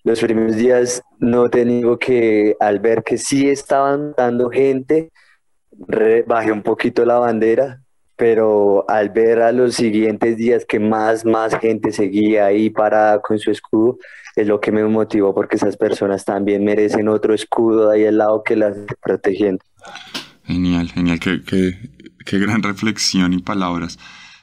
Los 0.04 0.22
primeros 0.22 0.56
días 0.56 1.02
no 1.20 1.50
te 1.50 1.66
digo 1.66 1.98
que 1.98 2.56
al 2.60 2.80
ver 2.80 3.04
que 3.04 3.18
sí 3.18 3.50
estaban 3.50 4.14
dando 4.16 4.50
gente, 4.50 5.12
bajé 6.26 6.52
un 6.52 6.64
poquito 6.64 7.06
la 7.06 7.20
bandera, 7.20 7.82
pero 8.16 8.86
al 8.90 9.10
ver 9.10 9.42
a 9.42 9.52
los 9.52 9.76
siguientes 9.76 10.38
días 10.38 10.66
que 10.66 10.80
más, 10.80 11.26
más 11.26 11.58
gente 11.60 11.92
seguía 11.92 12.46
ahí 12.46 12.70
parada 12.70 13.20
con 13.20 13.38
su 13.38 13.52
escudo, 13.52 13.98
es 14.38 14.47
lo 14.47 14.60
que 14.62 14.71
me 14.71 14.84
motivó 14.84 15.34
porque 15.34 15.58
esas 15.58 15.78
personas 15.78 16.23
también 16.23 16.63
merecen 16.63 17.08
otro 17.08 17.34
escudo 17.34 17.89
ahí 17.89 18.06
al 18.06 18.19
lado 18.19 18.43
que 18.43 18.56
las 18.56 18.78
protegiendo. 19.02 19.63
Genial, 20.45 20.91
genial, 20.91 21.19
qué, 21.19 21.41
qué, 21.43 21.78
qué 22.26 22.39
gran 22.39 22.62
reflexión 22.62 23.34
y 23.34 23.39
palabras. 23.39 23.97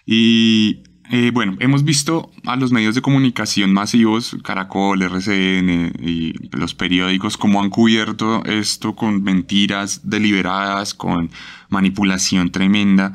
Y 0.04 0.82
eh, 1.10 1.30
bueno, 1.32 1.56
hemos 1.60 1.84
visto 1.84 2.30
a 2.44 2.56
los 2.56 2.72
medios 2.72 2.94
de 2.94 3.02
comunicación 3.02 3.72
masivos, 3.72 4.36
Caracol, 4.42 5.02
RCN 5.02 5.92
y 6.00 6.32
los 6.56 6.74
periódicos, 6.74 7.36
cómo 7.36 7.62
han 7.62 7.70
cubierto 7.70 8.42
esto 8.44 8.96
con 8.96 9.22
mentiras 9.22 10.00
deliberadas, 10.02 10.94
con 10.94 11.30
manipulación 11.68 12.50
tremenda. 12.50 13.14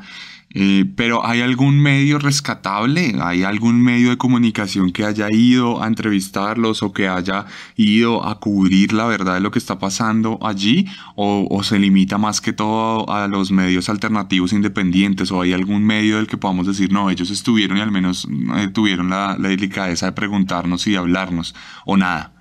Eh, 0.52 0.84
pero 0.96 1.24
¿hay 1.24 1.42
algún 1.42 1.80
medio 1.80 2.18
rescatable? 2.18 3.12
¿Hay 3.20 3.44
algún 3.44 3.80
medio 3.82 4.10
de 4.10 4.18
comunicación 4.18 4.90
que 4.90 5.04
haya 5.04 5.28
ido 5.30 5.80
a 5.80 5.86
entrevistarlos 5.86 6.82
o 6.82 6.92
que 6.92 7.06
haya 7.06 7.46
ido 7.76 8.26
a 8.26 8.40
cubrir 8.40 8.92
la 8.92 9.06
verdad 9.06 9.34
de 9.34 9.40
lo 9.40 9.52
que 9.52 9.60
está 9.60 9.78
pasando 9.78 10.38
allí? 10.42 10.86
¿O, 11.14 11.62
se 11.62 11.78
limita 11.78 12.18
más 12.18 12.40
que 12.40 12.52
todo 12.52 13.08
a 13.12 13.28
los 13.28 13.52
medios 13.52 13.88
alternativos 13.88 14.52
independientes? 14.52 15.30
¿O 15.30 15.40
hay 15.40 15.52
algún 15.52 15.84
medio 15.84 16.16
del 16.16 16.26
que 16.26 16.36
podamos 16.36 16.66
decir, 16.66 16.92
no, 16.92 17.10
ellos 17.10 17.30
estuvieron 17.30 17.76
y 17.76 17.80
al 17.80 17.92
menos 17.92 18.26
eh, 18.56 18.68
tuvieron 18.72 19.08
la, 19.08 19.36
la 19.38 19.50
delicadeza 19.50 20.06
de 20.06 20.12
preguntarnos 20.12 20.86
y 20.88 20.92
de 20.92 20.98
hablarnos? 20.98 21.54
¿O 21.86 21.96
nada? 21.96 22.32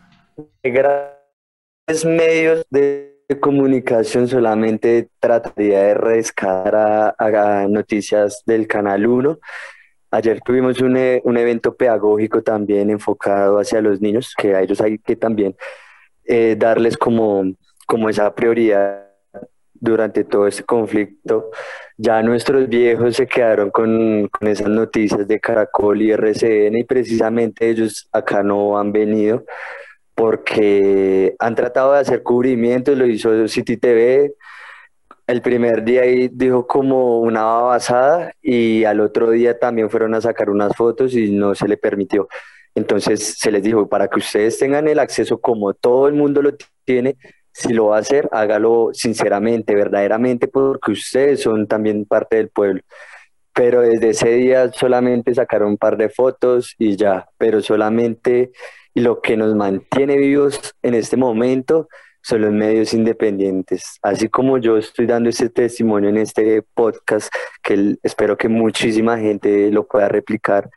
Medios 2.05 2.65
de 2.71 3.18
de 3.29 3.39
comunicación 3.39 4.27
solamente 4.27 5.09
trataría 5.19 5.83
de 5.83 5.93
rescatar 5.93 7.15
a, 7.15 7.67
noticias 7.69 8.41
del 8.43 8.65
Canal 8.65 9.05
1. 9.05 9.39
Ayer 10.09 10.41
tuvimos 10.41 10.81
un, 10.81 10.97
e, 10.97 11.21
un, 11.23 11.37
evento 11.37 11.75
pedagógico 11.75 12.41
también 12.41 12.89
enfocado 12.89 13.59
hacia 13.59 13.81
los 13.81 14.01
niños, 14.01 14.33
que 14.35 14.55
a 14.55 14.61
ellos 14.61 14.81
hay 14.81 14.97
que 14.97 15.15
también 15.15 15.55
eh, 16.25 16.55
darles 16.57 16.97
como, 16.97 17.43
como 17.85 18.09
esa 18.09 18.33
prioridad 18.33 19.05
durante 19.75 20.23
todo 20.23 20.47
este 20.47 20.63
conflicto. 20.63 21.51
Ya 21.97 22.23
nuestros 22.23 22.67
viejos 22.67 23.15
se 23.15 23.27
quedaron 23.27 23.69
con, 23.69 24.27
con, 24.29 24.47
esas 24.47 24.69
noticias 24.69 25.27
de 25.27 25.39
Caracol 25.39 26.01
y 26.01 26.11
RCN 26.11 26.79
y 26.79 26.83
precisamente 26.83 27.69
ellos 27.69 28.09
acá 28.11 28.41
no 28.41 28.79
han 28.79 28.91
venido 28.91 29.45
porque 30.19 31.33
han 31.39 31.55
tratado 31.55 31.93
de 31.93 31.99
hacer 31.99 32.23
cubrimientos, 32.23 32.97
lo 32.97 33.05
hizo 33.05 33.47
City 33.47 33.77
TV, 33.77 34.35
el 35.27 35.41
primer 35.41 35.85
día 35.85 36.01
ahí 36.01 36.27
dijo 36.27 36.67
como 36.67 37.21
una 37.21 37.45
babasada 37.45 38.33
y 38.41 38.83
al 38.83 38.99
otro 38.99 39.31
día 39.31 39.57
también 39.57 39.89
fueron 39.89 40.13
a 40.15 40.19
sacar 40.19 40.49
unas 40.49 40.75
fotos 40.75 41.13
y 41.13 41.31
no 41.31 41.55
se 41.55 41.69
le 41.69 41.77
permitió. 41.77 42.27
Entonces 42.75 43.37
se 43.39 43.49
les 43.49 43.63
dijo, 43.63 43.87
para 43.87 44.09
que 44.09 44.19
ustedes 44.19 44.59
tengan 44.59 44.89
el 44.89 44.99
acceso 44.99 45.39
como 45.39 45.73
todo 45.73 46.09
el 46.09 46.15
mundo 46.15 46.41
lo 46.41 46.51
tiene, 46.83 47.15
si 47.53 47.71
lo 47.71 47.85
va 47.85 47.95
a 47.95 47.99
hacer, 48.01 48.27
hágalo 48.33 48.89
sinceramente, 48.91 49.73
verdaderamente, 49.73 50.49
porque 50.49 50.91
ustedes 50.91 51.39
son 51.43 51.65
también 51.65 52.03
parte 52.03 52.35
del 52.35 52.49
pueblo. 52.49 52.81
Pero 53.53 53.83
desde 53.83 54.09
ese 54.09 54.31
día 54.31 54.69
solamente 54.73 55.33
sacaron 55.33 55.69
un 55.69 55.77
par 55.77 55.95
de 55.95 56.09
fotos 56.09 56.75
y 56.77 56.97
ya, 56.97 57.29
pero 57.37 57.61
solamente 57.61 58.51
y 58.93 59.01
lo 59.01 59.21
que 59.21 59.37
nos 59.37 59.55
mantiene 59.55 60.17
vivos 60.17 60.75
en 60.81 60.93
este 60.93 61.17
momento 61.17 61.87
son 62.21 62.41
los 62.41 62.51
medios 62.51 62.93
independientes. 62.93 63.97
Así 64.01 64.29
como 64.29 64.57
yo 64.57 64.77
estoy 64.77 65.05
dando 65.05 65.29
este 65.29 65.49
testimonio 65.49 66.09
en 66.09 66.17
este 66.17 66.61
podcast, 66.61 67.33
que 67.63 67.95
espero 68.03 68.37
que 68.37 68.49
muchísima 68.49 69.17
gente 69.17 69.71
lo 69.71 69.87
pueda 69.87 70.09
replicar, 70.09 70.69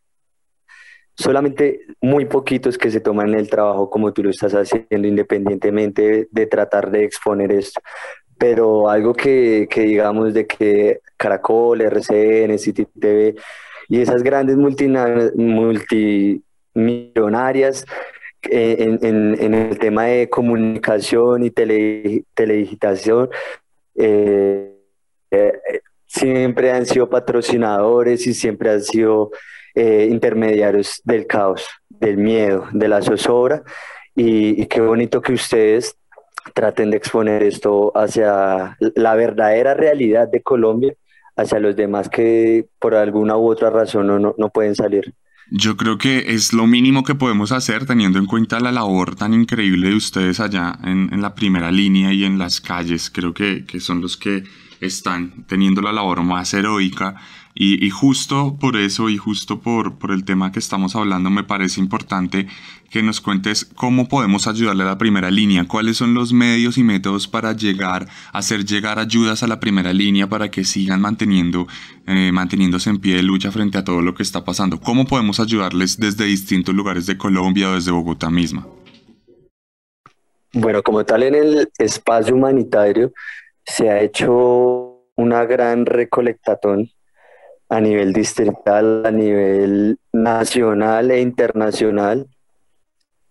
solamente 1.15 1.81
muy 2.01 2.25
poquitos 2.25 2.79
que 2.79 2.91
se 2.91 3.01
toman 3.01 3.35
el 3.35 3.51
trabajo 3.51 3.91
como 3.91 4.13
tú 4.13 4.23
lo 4.23 4.31
estás 4.31 4.53
haciendo, 4.53 5.09
independientemente 5.09 6.29
de, 6.31 6.47
tratar 6.47 6.91
de 6.91 7.05
exponer 7.05 7.53
esto. 7.53 7.81
Pero 8.39 8.89
algo 8.89 9.13
que, 9.13 9.69
que 9.71 9.83
digamos 9.83 10.35
de 10.35 10.47
que 10.47 11.01
Caracol, 11.17 11.81
RCN, 11.81 12.59
City 12.59 12.87
TV 12.99 13.37
y 13.89 14.01
esas 14.01 14.23
grandes 14.23 14.57
multi 14.57 16.43
millonarias 16.75 17.85
eh, 18.51 18.99
en, 19.01 19.55
el 19.55 19.79
tema 19.79 20.05
de 20.07 20.29
comunicación 20.29 21.45
y 21.45 21.51
tele, 21.51 22.25
teledigitación. 22.35 23.31
Eh, 23.95 24.77
eh, 25.31 25.53
siempre 26.07 26.73
han 26.73 26.85
sido 26.87 27.09
patrocinadores 27.09 28.27
y 28.27 28.35
siempre 28.35 28.71
han 28.71 28.83
sido 28.83 29.31
intermediarios 29.75 31.01
del 31.03 31.27
caos, 31.27 31.67
del 31.89 32.19
miedo, 32.19 32.67
de 32.73 32.89
la 32.89 33.01
zozobra. 33.01 33.63
Y, 34.15 34.61
y, 34.61 34.67
qué 34.67 34.83
bonito 34.83 35.23
que 35.23 35.33
ustedes 35.33 35.97
traten 36.53 36.91
de 36.91 36.99
exponer 36.99 37.43
esto 37.43 37.91
hacia 37.95 38.77
la 38.79 39.15
verdadera 39.15 39.73
realidad 39.73 40.29
de 40.29 40.43
Colombia, 40.43 40.95
hacia 41.37 41.59
los 41.59 41.75
demás 41.75 42.11
que 42.11 42.67
por 42.79 42.95
alguna 42.95 43.39
u 43.39 43.51
otra 43.51 43.71
razón 43.71 44.09
no, 44.09 44.35
no 44.37 44.49
pueden 44.51 44.75
salir. 44.75 45.15
Yo 45.51 45.77
creo 45.77 45.99
que 45.99 46.35
es 46.35 46.53
lo 46.53 46.67
mínimo 46.67 47.05
que 47.05 47.15
podemos 47.15 47.53
hacer 47.53 47.85
teniendo 47.87 48.19
en 48.19 48.27
cuenta 48.27 48.61
la 48.61 48.73
labor 48.73 49.17
tan 49.17 49.35
increíble 49.35 49.91
de 49.91 49.97
ustedes 49.97 50.41
allá 50.41 50.79
en, 50.85 51.21
la 51.21 51.35
primera 51.35 51.71
línea 51.71 52.13
y 52.13 52.25
en 52.25 52.39
las 52.39 52.61
calles. 52.61 53.11
Creo 53.11 53.35
que, 53.35 53.65
que 53.67 53.81
son 53.81 54.01
los 54.01 54.17
que 54.17 54.45
están 54.83 55.45
teniendo 55.47 55.81
la 55.81 55.93
labor 55.93 56.23
más 56.23 56.53
heroica 56.55 57.17
y, 57.55 57.91
justo 57.91 58.57
por 58.59 58.77
eso 58.77 59.11
y 59.11 59.19
justo 59.19 59.61
por, 59.61 59.99
por 59.99 60.11
el 60.11 60.25
tema 60.25 60.53
que 60.53 60.59
estamos 60.59 60.97
hablando 60.97 61.29
me 61.29 61.45
parece 61.45 61.81
importante 61.81 62.47
que 62.91 63.03
nos 63.03 63.21
cuentes 63.21 63.67
cómo 63.75 64.09
podemos 64.09 64.47
ayudarle 64.47 64.85
a 64.85 64.87
la 64.87 64.99
primera 64.99 65.31
línea, 65.31 65.69
cuáles 65.69 65.99
son 65.99 66.15
los 66.15 66.33
medios 66.33 66.79
y 66.79 66.83
métodos 66.83 67.29
para 67.29 67.53
llegar, 67.53 68.09
hacer 68.33 68.65
llegar 68.65 68.99
ayudas 68.99 69.43
a 69.43 69.47
la 69.47 69.61
primera 69.61 69.93
línea 69.93 70.29
para 70.29 70.51
que 70.51 70.65
sigan 70.65 71.01
manteniendo, 71.01 71.67
eh, 72.07 72.31
manteniéndose 72.33 72.91
en 72.91 72.99
pie 72.99 73.17
de 73.17 73.23
lucha 73.23 73.53
frente 73.53 73.79
a 73.79 73.85
todo 73.85 74.01
lo 74.01 74.15
que 74.15 74.23
está 74.23 74.45
pasando. 74.45 74.81
¿Cómo 74.81 75.07
podemos 75.07 75.39
ayudarles 75.39 75.99
desde 75.99 76.25
distintos 76.25 76.75
lugares 76.75 77.07
de 77.07 77.19
Colombia 77.19 77.71
o 77.71 77.75
desde 77.75 77.91
Bogotá 77.91 78.31
misma? 78.31 78.67
Bueno, 80.55 80.83
como 80.83 81.05
tal 81.05 81.23
en 81.23 81.35
el 81.35 81.69
espacio 81.79 82.35
humanitario 82.35 83.13
se 83.65 83.91
ha 83.91 84.01
hecho 84.01 85.07
una 85.17 85.45
gran 85.45 85.87
recolectatón 85.87 86.91
a 87.69 87.81
nivel 87.81 88.13
distrital, 88.13 89.07
a 89.07 89.11
nivel 89.11 89.99
nacional 90.13 91.11
e 91.11 91.21
internacional. 91.21 92.27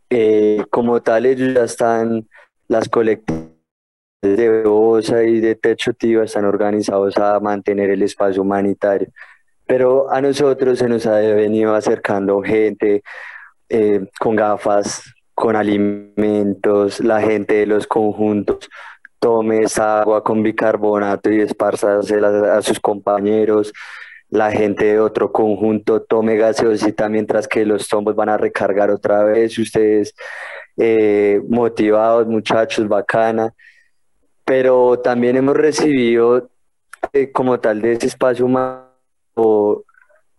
Eh, 0.10 0.64
como 0.70 1.02
tal, 1.02 1.26
ellos 1.26 1.54
ya 1.54 1.64
están, 1.64 2.28
las 2.68 2.90
colectivas 2.90 3.52
de 4.22 4.64
OSA 4.66 5.24
y 5.24 5.40
de 5.40 5.56
Techo 5.56 5.94
Tiva 5.94 6.24
están 6.24 6.46
organizados 6.46 7.18
a 7.18 7.40
mantener 7.40 7.90
el 7.92 8.04
espacio 8.04 8.42
humanitario. 8.42 9.10
Pero 9.66 10.12
a 10.12 10.22
nosotros 10.22 10.80
se 10.80 10.90
nos 10.90 11.06
ha 11.06 11.18
venido 11.18 11.76
acercando 11.76 12.42
gente 12.42 13.04
eh, 13.70 14.06
con 14.20 14.36
gafas, 14.36 15.04
con 15.34 15.56
alimentos, 15.56 17.00
la 17.00 17.22
gente 17.22 17.56
de 17.56 17.66
los 17.66 17.88
conjuntos 17.88 18.70
tome 19.22 19.60
esa 19.60 20.02
agua 20.02 20.24
con 20.24 20.42
bicarbonato 20.42 21.32
y 21.32 21.42
espárzasela 21.42 22.58
a 22.58 22.62
sus 22.64 22.80
compañeros, 22.80 23.72
la 24.30 24.52
gente 24.52 24.86
de 24.86 25.00
otro 25.00 25.32
conjunto 25.32 26.02
tome 26.02 26.38
gaseosita 26.38 27.08
mientras 27.08 27.48
que 27.48 27.64
los 27.64 27.88
tombos 27.88 28.16
van 28.16 28.30
a 28.30 28.38
recargar 28.38 28.90
otra 28.90 29.24
vez, 29.24 29.60
ustedes 29.60 30.16
eh, 30.76 31.40
motivados, 31.48 32.26
muchachos, 32.26 32.88
bacana, 32.88 33.54
pero 34.44 35.00
también 35.00 35.38
hemos 35.38 35.56
recibido 35.56 36.50
eh, 37.14 37.32
como 37.32 37.60
tal 37.60 37.80
de 37.80 37.94
ese 37.94 38.08
espacio 38.08 38.46
humano, 38.46 38.88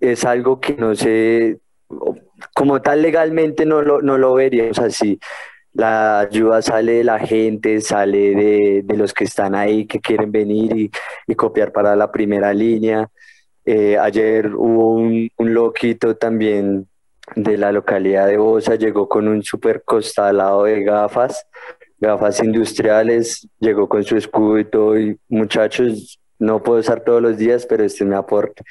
es 0.01 0.25
algo 0.25 0.59
que 0.59 0.75
no 0.75 0.97
sé, 0.97 1.61
como 2.53 2.83
tal 2.83 3.01
legalmente 3.01 3.65
no 3.65 3.81
lo, 3.81 4.03
no 4.03 4.19
lo 4.19 4.35
veríamos 4.35 4.81
así. 4.81 5.21
La 5.75 6.21
ayuda 6.21 6.61
sale 6.61 6.93
de 6.93 7.05
la 7.05 7.19
gente, 7.19 7.81
sale 7.81 8.35
de, 8.35 8.83
de 8.85 8.97
los 8.97 9.13
que 9.15 9.25
están 9.25 9.55
ahí, 9.55 9.87
que 9.87 10.01
quieren 10.01 10.31
venir 10.31 10.77
y, 10.77 10.91
y 11.27 11.35
copiar 11.35 11.73
para 11.73 11.97
la 11.97 12.13
primera 12.13 12.53
línea. 12.53 13.09
Eh, 13.65 13.97
ayer 13.97 14.55
hubo 14.55 14.95
un, 14.95 15.31
un, 15.37 15.55
loquito 15.55 16.17
también 16.17 16.89
de 17.37 17.57
la 17.57 17.71
localidad 17.71 18.27
de 18.27 18.37
Bosa, 18.37 18.75
llegó 18.75 19.09
con 19.09 19.29
un 19.29 19.43
super 19.43 19.83
costalado 19.85 20.65
de 20.65 20.83
gafas, 20.83 21.47
gafas 21.99 22.43
industriales, 22.43 23.47
llegó 23.61 23.89
con 23.89 24.03
su 24.03 24.17
escudo 24.17 24.59
y 24.59 24.65
todo, 24.65 24.99
y 24.99 25.17
muchachos, 25.29 26.19
no 26.41 26.61
puedo 26.61 26.81
usar 26.81 27.05
todos 27.05 27.23
los 27.23 27.37
días, 27.39 27.65
pero 27.65 27.85
este 27.85 28.05
me 28.05 28.17
aporte. 28.17 28.65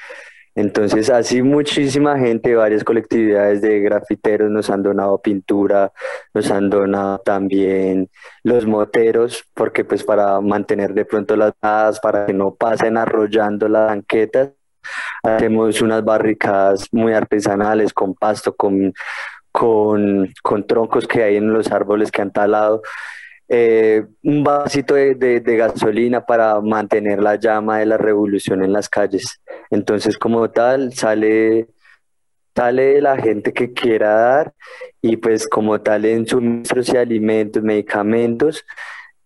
Entonces, 0.53 1.09
así 1.09 1.41
muchísima 1.41 2.19
gente, 2.19 2.55
varias 2.55 2.83
colectividades 2.83 3.61
de 3.61 3.79
grafiteros 3.79 4.51
nos 4.51 4.69
han 4.69 4.83
donado 4.83 5.21
pintura, 5.21 5.93
nos 6.33 6.51
han 6.51 6.69
donado 6.69 7.19
también 7.19 8.09
los 8.43 8.65
moteros, 8.65 9.45
porque 9.53 9.85
pues 9.85 10.03
para 10.03 10.41
mantener 10.41 10.93
de 10.93 11.05
pronto 11.05 11.35
las 11.37 11.53
dadas, 11.61 11.99
para 12.01 12.25
que 12.25 12.33
no 12.33 12.53
pasen 12.53 12.97
arrollando 12.97 13.69
las 13.69 13.87
banquetas, 13.87 14.49
hacemos 15.23 15.81
unas 15.81 16.03
barricadas 16.03 16.87
muy 16.91 17.13
artesanales 17.13 17.93
con 17.93 18.13
pasto, 18.13 18.53
con, 18.53 18.93
con, 19.51 20.33
con 20.43 20.67
troncos 20.67 21.07
que 21.07 21.23
hay 21.23 21.37
en 21.37 21.53
los 21.53 21.71
árboles 21.71 22.11
que 22.11 22.21
han 22.21 22.31
talado 22.31 22.81
eh, 23.53 24.05
un 24.23 24.45
vasito 24.45 24.93
de, 24.93 25.13
de, 25.13 25.57
gasolina 25.57 26.25
para 26.25 26.61
mantener 26.61 27.21
la 27.21 27.35
llama 27.35 27.79
de 27.79 27.85
la 27.85 27.97
revolución 27.97 28.63
en 28.63 28.71
las 28.71 28.87
calles. 28.87 29.40
Entonces, 29.71 30.17
como 30.17 30.51
tal, 30.51 30.93
sale, 30.93 31.67
sale 32.55 33.01
la 33.01 33.17
gente 33.17 33.53
que 33.53 33.73
quiera 33.73 34.13
dar 34.13 34.53
y 35.01 35.17
pues 35.17 35.47
como 35.47 35.81
tal 35.81 36.05
en 36.05 36.27
suministros 36.27 36.89
y 36.89 36.97
alimentos, 36.97 37.63
medicamentos, 37.63 38.65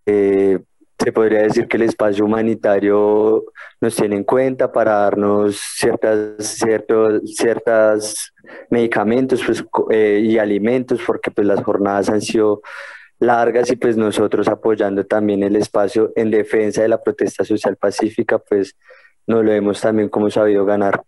eh, 0.06 0.60
se 0.98 1.12
podría 1.12 1.42
decir 1.42 1.68
que 1.68 1.76
el 1.76 1.82
espacio 1.82 2.24
humanitario 2.24 3.44
nos 3.80 3.96
tiene 3.96 4.16
en 4.16 4.24
cuenta 4.24 4.72
para 4.72 4.92
darnos 4.92 5.56
ciertas, 5.56 6.46
ciertos, 6.46 7.20
ciertas 7.34 8.32
medicamentos 8.70 9.42
pues, 9.44 9.64
eh, 9.90 10.20
y 10.22 10.38
alimentos, 10.38 11.00
porque 11.06 11.30
pues 11.30 11.46
las 11.46 11.62
jornadas 11.62 12.08
han 12.08 12.22
sido 12.22 12.62
largas 13.18 13.70
y 13.70 13.76
pues 13.76 13.96
nosotros 13.96 14.48
apoyando 14.48 15.04
también 15.04 15.42
el 15.42 15.56
espacio 15.56 16.12
en 16.16 16.30
defensa 16.30 16.82
de 16.82 16.88
la 16.88 17.02
protesta 17.02 17.44
social 17.44 17.76
pacífica, 17.76 18.38
pues 18.38 18.74
no 19.26 19.42
lo 19.42 19.52
hemos 19.52 19.80
también 19.80 20.08
como 20.08 20.30
sabido 20.30 20.64
ganar. 20.64 21.02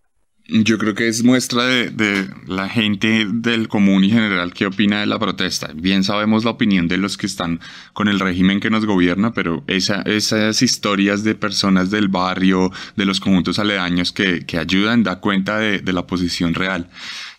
Yo 0.51 0.79
creo 0.79 0.95
que 0.95 1.09
es 1.09 1.23
muestra 1.23 1.67
de, 1.67 1.91
de, 1.91 2.27
la 2.47 2.71
gente 2.71 3.27
del 3.31 3.69
común 3.69 4.03
y 4.03 4.11
general 4.11 4.55
que 4.55 4.65
opina 4.65 5.01
de 5.01 5.07
la 5.07 5.19
protesta. 5.19 5.73
Bien 5.75 6.03
sabemos 6.05 6.47
la 6.47 6.53
opinión 6.53 6.89
de 6.89 6.97
los 6.97 7.19
que 7.19 7.27
están 7.27 7.61
con 7.93 8.09
el 8.09 8.19
régimen 8.19 8.59
que 8.59 8.71
nos 8.71 8.87
gobierna, 8.87 9.35
pero 9.35 9.63
esa, 9.67 10.01
esas 10.07 10.63
historias 10.63 11.23
de 11.23 11.35
personas 11.35 11.91
del 11.91 12.09
barrio, 12.09 12.71
de 12.97 13.05
los 13.05 13.21
conjuntos 13.21 13.59
aledaños 13.59 14.11
que, 14.11 14.47
que 14.47 14.57
ayudan, 14.57 15.03
da 15.03 15.21
cuenta 15.21 15.59
de, 15.59 15.81
de 15.81 15.93
la 15.93 16.07
posición 16.07 16.55
real. 16.55 16.89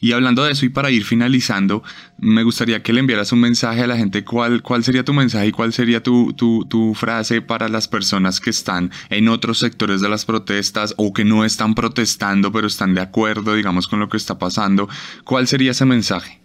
Y 0.02 0.14
hablando 0.14 0.46
de 0.46 0.54
eso 0.54 0.66
y 0.66 0.70
para 0.70 0.92
ir 0.92 1.04
finalizando, 1.04 1.84
me 2.18 2.44
gustaría 2.44 2.82
que 2.82 2.94
le 2.94 3.02
enviaras 3.02 3.34
un 3.34 3.42
mensaje 3.42 3.82
a 3.82 3.88
la 3.88 3.98
gente. 3.98 4.24
¿Cuál, 4.24 4.62
cuál 4.62 4.84
sería 4.84 5.04
tu 5.04 5.14
mensaje 5.14 5.48
y 5.48 5.52
cuál 5.52 5.74
sería 5.74 6.02
tu, 6.02 6.34
tu, 6.34 6.66
tu 6.66 6.94
frase 6.94 7.42
para 7.42 7.68
las 7.68 7.90
personas 7.90 8.40
que 8.40 8.50
están 8.50 8.92
en 9.10 9.28
otros 9.28 9.60
sectores 9.60 10.00
de 10.00 10.08
las 10.08 10.24
protestas 10.24 10.94
o 10.98 11.12
que 11.12 11.26
no 11.26 11.44
están 11.44 11.76
protestando 11.76 12.52
pero 12.52 12.68
están 12.68 12.96
de 12.96 13.02
acuerdo, 13.02 13.56
digamos, 13.56 13.88
con 13.88 14.00
lo 14.00 14.08
que 14.08 14.18
está 14.18 14.40
pasando? 14.40 14.88
¿Cuál 15.26 15.48
sería 15.48 15.72
ese 15.72 15.86
mensaje? 15.86 16.40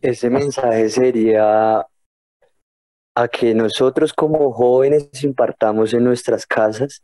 Ese 0.00 0.30
mensaje 0.30 0.88
sería 0.88 1.84
a 3.14 3.28
que 3.28 3.54
nosotros 3.54 4.12
como 4.14 4.52
jóvenes 4.52 5.08
impartamos 5.22 5.92
en 5.92 6.04
nuestras 6.04 6.46
casas 6.46 7.02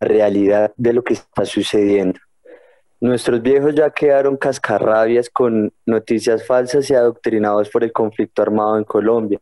la 0.00 0.08
realidad 0.08 0.72
de 0.76 0.92
lo 0.92 1.02
que 1.02 1.14
está 1.14 1.44
sucediendo 1.44 2.20
Nuestros 3.00 3.42
viejos 3.42 3.74
ya 3.74 3.90
quedaron 3.90 4.36
cascarrabias 4.36 5.28
con 5.28 5.72
noticias 5.84 6.46
falsas 6.46 6.88
y 6.90 6.94
adoctrinados 6.94 7.68
por 7.68 7.84
el 7.84 7.92
conflicto 7.92 8.40
armado 8.40 8.78
en 8.78 8.84
Colombia. 8.84 9.38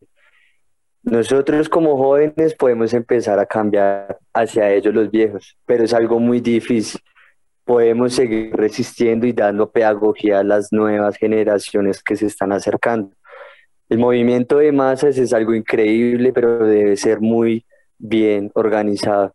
Nosotros 1.04 1.68
como 1.68 1.96
jóvenes 1.96 2.54
podemos 2.54 2.92
empezar 2.94 3.38
a 3.38 3.46
cambiar 3.46 4.18
hacia 4.32 4.72
ellos 4.72 4.92
los 4.94 5.10
viejos, 5.10 5.56
pero 5.66 5.84
es 5.84 5.92
algo 5.92 6.18
muy 6.18 6.40
difícil. 6.40 7.00
Podemos 7.64 8.14
seguir 8.14 8.54
resistiendo 8.56 9.26
y 9.26 9.32
dando 9.32 9.70
pedagogía 9.70 10.40
a 10.40 10.44
las 10.44 10.72
nuevas 10.72 11.16
generaciones 11.16 12.02
que 12.02 12.16
se 12.16 12.26
están 12.26 12.52
acercando. 12.52 13.14
El 13.88 13.98
movimiento 13.98 14.58
de 14.58 14.72
masas 14.72 15.16
es 15.18 15.32
algo 15.32 15.54
increíble, 15.54 16.32
pero 16.32 16.66
debe 16.66 16.96
ser 16.96 17.20
muy 17.20 17.64
bien 17.98 18.50
organizado, 18.54 19.34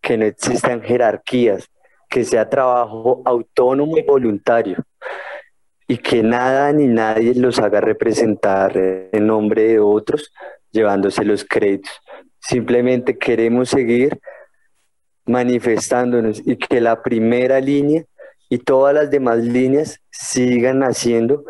que 0.00 0.18
no 0.18 0.24
existan 0.24 0.82
jerarquías, 0.82 1.70
que 2.12 2.24
sea 2.24 2.46
trabajo 2.46 3.22
autónomo 3.24 3.96
y 3.96 4.02
voluntario 4.02 4.76
y 5.88 5.96
que 5.96 6.22
nada 6.22 6.70
ni 6.70 6.86
nadie 6.86 7.34
los 7.34 7.58
haga 7.58 7.80
representar 7.80 8.76
en 8.76 9.26
nombre 9.26 9.62
de 9.62 9.78
otros 9.80 10.30
llevándose 10.70 11.24
los 11.24 11.42
créditos. 11.42 11.90
Simplemente 12.38 13.16
queremos 13.16 13.70
seguir 13.70 14.20
manifestándonos 15.24 16.42
y 16.46 16.56
que 16.56 16.82
la 16.82 17.02
primera 17.02 17.58
línea 17.60 18.04
y 18.50 18.58
todas 18.58 18.94
las 18.94 19.10
demás 19.10 19.38
líneas 19.38 19.98
sigan 20.10 20.82
haciendo 20.82 21.44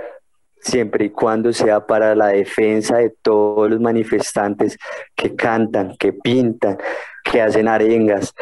siempre 0.60 1.06
y 1.06 1.10
cuando 1.10 1.52
sea 1.52 1.84
para 1.84 2.14
la 2.14 2.28
defensa 2.28 2.98
de 2.98 3.12
todos 3.20 3.68
los 3.68 3.80
manifestantes 3.80 4.78
que 5.16 5.34
cantan, 5.34 5.96
que 5.98 6.12
pintan, 6.12 6.78
que 7.24 7.42
hacen 7.42 7.66
arengas, 7.66 8.32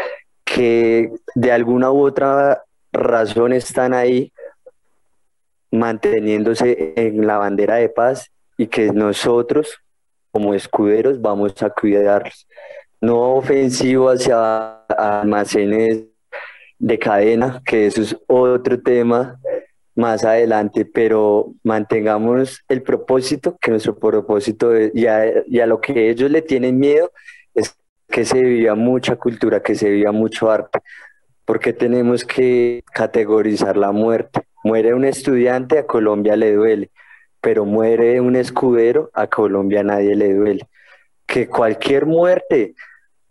que 0.52 1.12
de 1.36 1.52
alguna 1.52 1.92
u 1.92 2.04
otra 2.04 2.64
razón 2.92 3.52
están 3.52 3.94
ahí 3.94 4.32
manteniéndose 5.70 6.92
en 6.96 7.24
la 7.24 7.38
bandera 7.38 7.76
de 7.76 7.88
paz 7.88 8.32
y 8.56 8.66
que 8.66 8.92
nosotros 8.92 9.78
como 10.32 10.54
escuderos 10.54 11.20
vamos 11.20 11.62
a 11.62 11.70
cuidarlos. 11.70 12.48
No 13.00 13.34
ofensivo 13.36 14.10
hacia 14.10 14.82
almacenes 14.88 16.04
de 16.78 16.98
cadena, 16.98 17.62
que 17.64 17.86
eso 17.86 18.02
es 18.02 18.16
otro 18.26 18.80
tema 18.80 19.38
más 19.94 20.24
adelante, 20.24 20.84
pero 20.84 21.52
mantengamos 21.62 22.60
el 22.68 22.82
propósito, 22.82 23.56
que 23.60 23.70
nuestro 23.70 23.96
propósito 23.96 24.74
es, 24.74 24.90
y, 24.94 25.06
a, 25.06 25.66
lo 25.66 25.80
que 25.80 26.10
ellos 26.10 26.30
le 26.30 26.42
tienen 26.42 26.78
miedo 26.78 27.12
que 28.10 28.24
se 28.24 28.42
vivía 28.42 28.74
mucha 28.74 29.16
cultura, 29.16 29.62
que 29.62 29.74
se 29.74 29.88
vivía 29.88 30.12
mucho 30.12 30.50
arte. 30.50 30.80
porque 31.44 31.72
tenemos 31.72 32.24
que 32.24 32.84
categorizar 32.92 33.76
la 33.76 33.90
muerte? 33.90 34.42
Muere 34.62 34.94
un 34.94 35.04
estudiante, 35.04 35.78
a 35.78 35.86
Colombia 35.86 36.36
le 36.36 36.52
duele, 36.54 36.90
pero 37.40 37.64
muere 37.64 38.20
un 38.20 38.36
escudero, 38.36 39.10
a 39.14 39.26
Colombia 39.26 39.82
nadie 39.82 40.14
le 40.14 40.32
duele. 40.34 40.68
Que 41.26 41.48
cualquier 41.48 42.06
muerte 42.06 42.74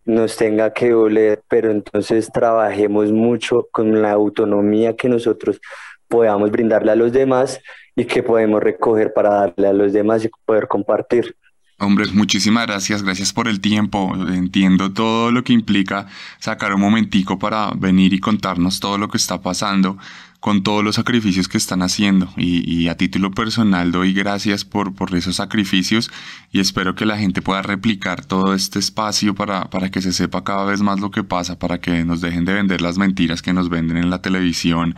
nos 0.05 0.35
tenga 0.35 0.73
que 0.73 0.89
doler, 0.89 1.43
pero 1.47 1.71
entonces 1.71 2.29
trabajemos 2.31 3.11
mucho 3.11 3.67
con 3.71 4.01
la 4.01 4.11
autonomía 4.11 4.95
que 4.95 5.07
nosotros 5.07 5.61
podamos 6.09 6.51
brindarle 6.51 6.91
a 6.91 6.95
los 6.95 7.13
demás 7.13 7.61
y 7.95 8.05
que 8.05 8.23
podemos 8.23 8.61
recoger 8.61 9.13
para 9.13 9.29
darle 9.29 9.67
a 9.67 9.73
los 9.73 9.93
demás 9.93 10.25
y 10.25 10.29
poder 10.45 10.67
compartir. 10.67 11.35
Hombre, 11.81 12.05
muchísimas 12.11 12.67
gracias, 12.67 13.03
gracias 13.03 13.31
por 13.31 13.47
el 13.47 13.61
tiempo. 13.61 14.13
Entiendo 14.27 14.91
todo 14.91 15.31
lo 15.31 15.45
que 15.45 15.53
implica 15.53 16.07
sacar 16.37 16.73
un 16.73 16.81
momentico 16.81 17.39
para 17.39 17.71
venir 17.71 18.13
y 18.13 18.19
contarnos 18.19 18.81
todo 18.81 18.97
lo 18.97 19.07
que 19.07 19.17
está 19.17 19.41
pasando. 19.41 19.97
con 20.41 20.63
todos 20.63 20.85
los 20.85 20.95
sacrificios 20.95 21.49
que 21.49 21.57
están 21.57 21.81
haciendo 21.81 22.31
y, 22.37 22.87
a 22.87 22.95
título 22.95 23.31
personal 23.31 23.91
doy 23.91 24.13
gracias 24.13 24.63
por, 24.63 24.95
por 24.95 25.13
esos 25.13 25.35
sacrificios 25.35 26.09
y 26.53 26.61
espero 26.61 26.95
que 26.95 27.05
la 27.05 27.17
gente 27.17 27.41
pueda 27.41 27.61
replicar 27.61 28.23
todo 28.23 28.53
este 28.53 28.79
espacio 28.79 29.35
para, 29.35 29.69
para 29.69 29.91
que 29.91 30.01
se 30.01 30.13
sepa 30.13 30.45
cada 30.45 30.63
vez 30.63 30.81
más 30.81 31.01
lo 31.01 31.11
que 31.11 31.25
pasa, 31.25 31.59
para 31.59 31.81
que 31.81 32.05
nos 32.05 32.21
dejen 32.21 32.45
de 32.45 32.53
vender 32.53 32.81
las 32.81 32.97
mentiras 32.97 33.41
que 33.41 33.51
nos 33.51 33.67
venden 33.67 33.97
en 33.97 34.09
la 34.09 34.21
televisión 34.21 34.95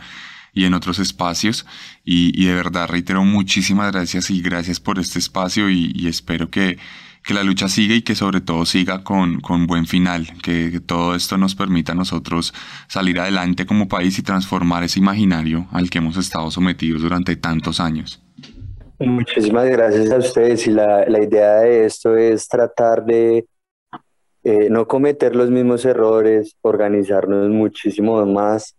y 0.52 0.64
en 0.64 0.74
otros 0.74 0.98
espacios. 0.98 1.66
Y, 2.04 2.44
de 2.44 2.54
verdad 2.54 2.88
reitero 2.88 3.24
muchísimas 3.24 3.92
gracias 3.92 4.30
y 4.30 4.40
gracias 4.42 4.80
por 4.80 4.98
este 4.98 5.18
espacio 5.18 5.70
y, 5.70 6.06
espero 6.06 6.50
que, 6.50 6.78
que, 7.24 7.34
la 7.34 7.42
lucha 7.42 7.68
siga 7.68 7.94
y 7.94 8.02
que 8.02 8.14
sobre 8.14 8.40
todo 8.40 8.66
siga 8.66 9.02
con, 9.04 9.40
con 9.40 9.66
buen 9.66 9.86
final, 9.86 10.28
que, 10.42 10.80
todo 10.80 11.14
esto 11.14 11.38
nos 11.38 11.54
permita 11.54 11.92
a 11.92 11.96
nosotros 11.96 12.52
salir 12.88 13.18
adelante 13.20 13.66
como 13.66 13.88
país 13.88 14.18
y 14.18 14.22
transformar 14.22 14.84
ese 14.84 14.98
imaginario 14.98 15.66
al 15.72 15.90
que 15.90 15.98
hemos 15.98 16.16
estado 16.16 16.50
sometidos 16.50 17.02
durante 17.02 17.36
tantos 17.36 17.80
años. 17.80 18.22
Muchísimas 18.98 19.66
gracias 19.68 20.12
a 20.12 20.18
ustedes 20.18 20.66
y 20.68 20.70
la, 20.70 21.04
la 21.06 21.22
idea 21.22 21.54
de 21.60 21.86
esto 21.86 22.16
es 22.16 22.46
tratar 22.46 23.04
de 23.04 23.46
eh, 24.44 24.68
no 24.70 24.88
cometer 24.88 25.36
los 25.36 25.50
mismos 25.50 25.84
errores, 25.84 26.56
organizarnos 26.62 27.48
muchísimo 27.48 28.24
más 28.26 28.76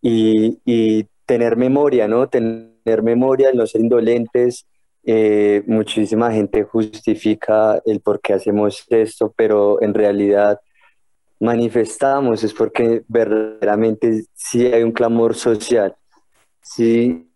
y, 0.00 0.58
y 0.64 1.06
tener 1.30 1.56
memoria, 1.56 2.08
¿no? 2.08 2.28
Tener 2.28 3.02
memoria, 3.04 3.52
no 3.54 3.64
ser 3.64 3.82
indolentes. 3.82 4.66
Eh, 5.04 5.62
muchísima 5.68 6.32
gente 6.32 6.64
justifica 6.64 7.80
el 7.86 8.00
por 8.00 8.20
qué 8.20 8.32
hacemos 8.32 8.84
esto, 8.88 9.32
pero 9.36 9.80
en 9.80 9.94
realidad 9.94 10.58
manifestamos 11.38 12.42
es 12.42 12.52
porque 12.52 13.04
verdaderamente 13.06 14.24
sí 14.34 14.66
hay 14.66 14.82
un 14.82 14.90
clamor 14.90 15.36
social, 15.36 15.94
sí 16.60 17.30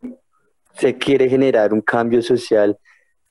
se 0.72 0.98
quiere 0.98 1.28
generar 1.28 1.72
un 1.72 1.80
cambio 1.80 2.20
social, 2.20 2.76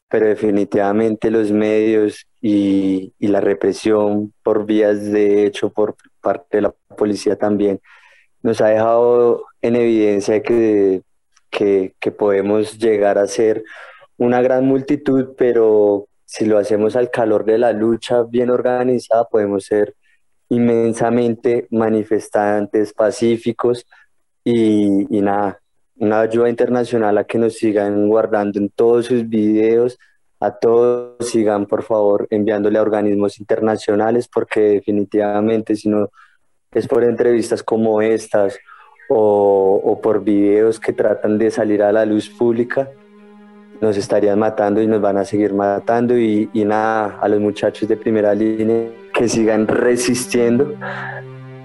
pero 0.07 0.28
definitivamente 0.28 1.30
los 1.30 1.51
medios 1.51 2.26
y, 2.39 3.11
y 3.20 3.28
la 3.28 3.41
represión 3.41 4.34
por 4.41 4.66
vías 4.66 5.11
de 5.11 5.45
hecho 5.45 5.70
por 5.70 5.97
parte 6.22 6.57
de 6.57 6.61
la 6.61 6.72
policía 6.97 7.36
también 7.36 7.82
nos 8.44 8.62
ha 8.62 8.68
dejado 8.68 9.46
en 9.62 9.76
evidencia 9.76 10.44
que, 10.44 11.02
que, 11.50 11.96
que 12.00 12.12
podemos 12.12 12.78
llegar 12.78 13.18
a 13.18 13.28
ser 13.28 13.64
una 14.18 14.41
gran 14.41 14.66
multitud, 14.66 15.30
pero 15.38 16.08
si 16.26 16.46
lo 16.46 16.58
hacemos 16.58 16.96
al 16.96 17.10
calor 17.10 17.46
de 17.46 17.58
la 17.58 17.72
lucha 17.72 18.24
bien 18.24 18.50
organizada, 18.50 19.24
podemos 19.26 19.66
ser 19.66 19.96
inmensamente 20.50 21.68
manifestantes, 21.72 22.94
pacíficos 22.94 23.86
y, 24.44 25.18
y, 25.18 25.22
nada, 25.22 25.60
una 25.96 26.22
ayuda 26.22 26.50
internacional 26.50 27.18
a 27.18 27.24
que 27.24 27.38
nos 27.38 27.54
sigan 27.54 28.08
guardando 28.08 28.60
en 28.60 28.70
todos 28.70 29.06
sus 29.06 29.28
videos, 29.28 29.98
a 30.39 30.52
todos 30.52 31.16
sigan 31.28 31.66
por 31.66 31.84
favor 31.84 32.28
enviándole 32.30 32.78
a 32.78 32.82
organismos 32.82 33.39
internacionales 33.39 34.28
porque 34.28 34.60
definitivamente 34.60 35.76
si 35.76 35.88
no 35.88 36.10
es 36.80 36.88
por 36.88 37.03
entrevistas 37.03 37.63
como 37.63 38.01
estas 38.01 38.59
o, 39.09 39.99
por 40.01 40.24
videos 40.24 40.80
que 40.80 40.93
tratan 40.93 41.38
de 41.38 41.51
salir 41.51 41.84
a 41.84 41.91
la 41.91 42.05
luz 42.05 42.30
pública, 42.30 42.89
nos 43.82 43.97
estarían 43.97 44.39
matando 44.39 44.82
y 44.82 44.88
nos 44.88 45.01
van 45.01 45.17
a 45.17 45.26
seguir 45.26 45.53
matando 45.53 46.17
y, 46.17 46.49
nada, 46.53 47.19
a 47.21 47.28
los 47.28 47.39
muchachos 47.39 47.88
de 47.88 47.97
primera 47.97 48.34
línea 48.34 48.88
que 49.13 49.28
sigan 49.28 49.67
resistiendo 49.67 50.74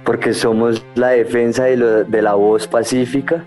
porque 0.04 0.34
somos 0.34 0.84
la 0.94 1.09
defensa 1.09 1.64
de, 1.64 2.04
de 2.04 2.22
la 2.22 2.34
voz 2.34 2.66
pacífica 2.66 3.44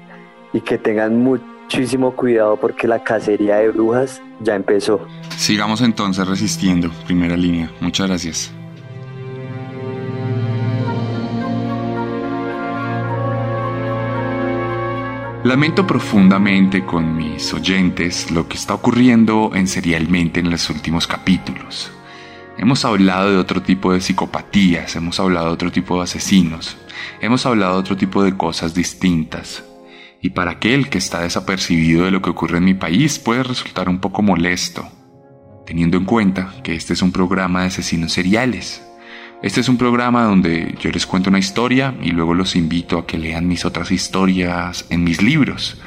y 0.54 0.62
que 0.62 0.78
tengan 0.78 1.18
muchísimo 1.18 2.16
cuidado 2.16 2.56
porque 2.58 2.88
la 2.88 3.04
cacería 3.04 3.58
de 3.58 3.70
brujas 3.70 4.22
ya 4.42 4.56
empezó. 4.56 5.06
Sigamos 5.38 5.82
entonces 5.82 6.28
resistiendo, 6.28 6.90
primera 7.06 7.36
línea. 7.36 7.72
Muchas 7.80 8.08
gracias. 8.08 8.61
Lamento 15.44 15.88
profundamente 15.88 16.86
con 16.86 17.16
mis 17.16 17.52
oyentes 17.52 18.30
lo 18.30 18.48
que 18.48 18.58
está 18.58 18.76
ocurriendo 18.76 19.50
en 19.56 19.66
Serialmente 19.66 20.40
en 20.40 20.52
los 20.52 20.70
últimos 20.70 21.08
capítulos. 21.08 21.92
Hemos 22.60 22.86
hablado 22.86 23.32
de 23.32 23.38
otro 23.38 23.64
tipo 23.64 23.92
de 23.92 24.02
psicopatías, 24.02 24.96
hemos 24.96 25.20
hablado 25.20 25.48
de 25.48 25.54
otro 25.54 25.72
tipo 25.72 25.98
de 25.98 26.04
asesinos, 26.04 26.78
hemos 27.22 27.44
hablado 27.48 27.74
de 27.74 27.80
otro 27.80 27.98
tipo 27.98 28.22
de 28.24 28.38
cosas 28.38 28.76
distintas. 28.76 29.64
Y 30.22 30.30
para 30.30 30.52
aquel 30.52 30.90
que 30.90 31.00
está 31.00 31.22
desapercibido 31.22 32.06
de 32.06 32.12
lo 32.12 32.22
que 32.22 32.30
ocurre 32.30 32.60
en 32.60 32.66
mi 32.66 32.76
país 32.76 33.18
puede 33.18 33.42
resultar 33.42 33.90
un 33.90 34.00
poco 34.00 34.22
molesto, 34.22 34.88
teniendo 35.66 35.98
en 35.98 36.06
cuenta 36.06 36.54
que 36.62 36.76
este 36.76 36.94
es 36.94 37.02
un 37.02 37.12
programa 37.12 37.62
de 37.62 37.68
asesinos 37.70 38.14
seriales 38.14 38.84
este 39.42 39.62
es 39.62 39.70
un 39.70 39.78
programa 39.78 40.24
donde 40.24 40.76
yo 40.80 40.92
les 40.92 41.08
cuento 41.08 41.30
una 41.30 41.40
historia 41.40 41.96
y 42.02 42.12
luego 42.12 42.36
los 42.36 42.56
invito 42.56 43.00
a 43.00 43.08
que 43.08 43.18
lean 43.18 43.48
mis 43.48 43.66
otras 43.66 43.92
historias 43.92 44.86
en 44.90 45.04
mis 45.04 45.24
libros, 45.24 45.82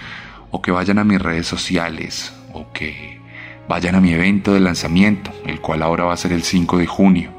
o 0.50 0.60
que 0.60 0.72
vayan 0.72 0.98
a 0.98 1.04
mis 1.04 1.20
redes 1.20 1.46
sociales, 1.46 2.34
o 2.52 2.72
que 2.72 3.20
vayan 3.68 3.94
a 3.94 4.00
mi 4.00 4.12
evento 4.12 4.52
de 4.52 4.60
lanzamiento, 4.60 5.30
el 5.46 5.60
cual 5.60 5.82
ahora 5.82 6.04
va 6.04 6.14
a 6.14 6.16
ser 6.16 6.32
el 6.32 6.42
5 6.42 6.78
de 6.78 6.86
junio. 6.86 7.30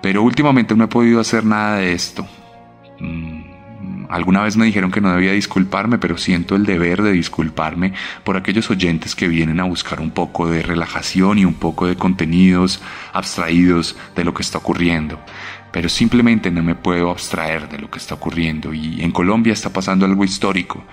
Pero 0.00 0.22
últimamente 0.22 0.74
no 0.74 0.84
he 0.84 0.88
podido 0.88 1.20
hacer 1.20 1.44
nada 1.44 1.78
de 1.78 1.92
esto. 1.92 2.26
Mm, 2.98 3.47
Alguna 4.08 4.42
vez 4.42 4.56
me 4.56 4.66
dijeron 4.66 4.90
que 4.90 5.00
no 5.00 5.12
debía 5.12 5.32
disculparme, 5.32 5.98
pero 5.98 6.16
siento 6.16 6.56
el 6.56 6.64
deber 6.64 7.02
de 7.02 7.12
disculparme 7.12 7.92
por 8.24 8.36
aquellos 8.36 8.70
oyentes 8.70 9.14
que 9.14 9.28
vienen 9.28 9.60
a 9.60 9.64
buscar 9.64 10.00
un 10.00 10.10
poco 10.10 10.48
de 10.48 10.62
relajación 10.62 11.38
y 11.38 11.44
un 11.44 11.54
poco 11.54 11.86
de 11.86 11.96
contenidos 11.96 12.80
abstraídos 13.12 13.96
de 14.16 14.24
lo 14.24 14.34
que 14.34 14.42
está 14.42 14.58
ocurriendo. 14.58 15.20
Pero 15.72 15.88
simplemente 15.88 16.50
no 16.50 16.62
me 16.62 16.74
puedo 16.74 17.10
abstraer 17.10 17.68
de 17.68 17.78
lo 17.78 17.90
que 17.90 17.98
está 17.98 18.14
ocurriendo 18.14 18.72
y 18.72 19.02
en 19.02 19.12
Colombia 19.12 19.52
está 19.52 19.70
pasando 19.70 20.06
algo 20.06 20.24
histórico. 20.24 20.84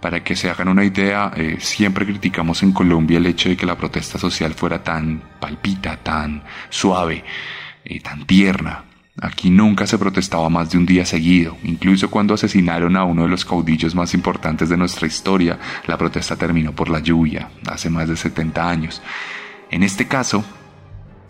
Para 0.00 0.22
que 0.22 0.36
se 0.36 0.50
hagan 0.50 0.68
una 0.68 0.84
idea, 0.84 1.32
eh, 1.34 1.56
siempre 1.60 2.04
criticamos 2.04 2.62
en 2.62 2.72
Colombia 2.72 3.16
el 3.16 3.26
hecho 3.26 3.48
de 3.48 3.56
que 3.56 3.64
la 3.64 3.78
protesta 3.78 4.18
social 4.18 4.52
fuera 4.52 4.82
tan 4.82 5.22
palpita, 5.40 5.96
tan 5.96 6.42
suave, 6.68 7.24
y 7.84 8.00
tan 8.00 8.26
tierna. 8.26 8.84
Aquí 9.20 9.48
nunca 9.48 9.86
se 9.86 9.96
protestaba 9.96 10.48
más 10.48 10.70
de 10.70 10.78
un 10.78 10.86
día 10.86 11.06
seguido. 11.06 11.56
Incluso 11.62 12.10
cuando 12.10 12.34
asesinaron 12.34 12.96
a 12.96 13.04
uno 13.04 13.22
de 13.22 13.28
los 13.28 13.44
caudillos 13.44 13.94
más 13.94 14.12
importantes 14.12 14.68
de 14.68 14.76
nuestra 14.76 15.06
historia, 15.06 15.58
la 15.86 15.96
protesta 15.96 16.34
terminó 16.34 16.72
por 16.72 16.88
la 16.90 16.98
lluvia, 16.98 17.48
hace 17.66 17.90
más 17.90 18.08
de 18.08 18.16
70 18.16 18.68
años. 18.68 19.02
En 19.70 19.84
este 19.84 20.08
caso, 20.08 20.44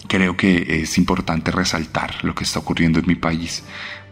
creo 0.09 0.35
que 0.35 0.81
es 0.81 0.97
importante 0.97 1.51
resaltar 1.51 2.25
lo 2.25 2.35
que 2.35 2.45
está 2.45 2.61
ocurriendo 2.61 3.01
en 3.01 3.07
mi 3.07 3.17
país, 3.17 3.65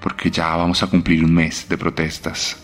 porque 0.02 0.30
ya 0.30 0.54
vamos 0.54 0.82
a 0.82 0.88
cumplir 0.88 1.24
un 1.24 1.32
mes 1.32 1.66
de 1.66 1.78
protestas. 1.78 2.58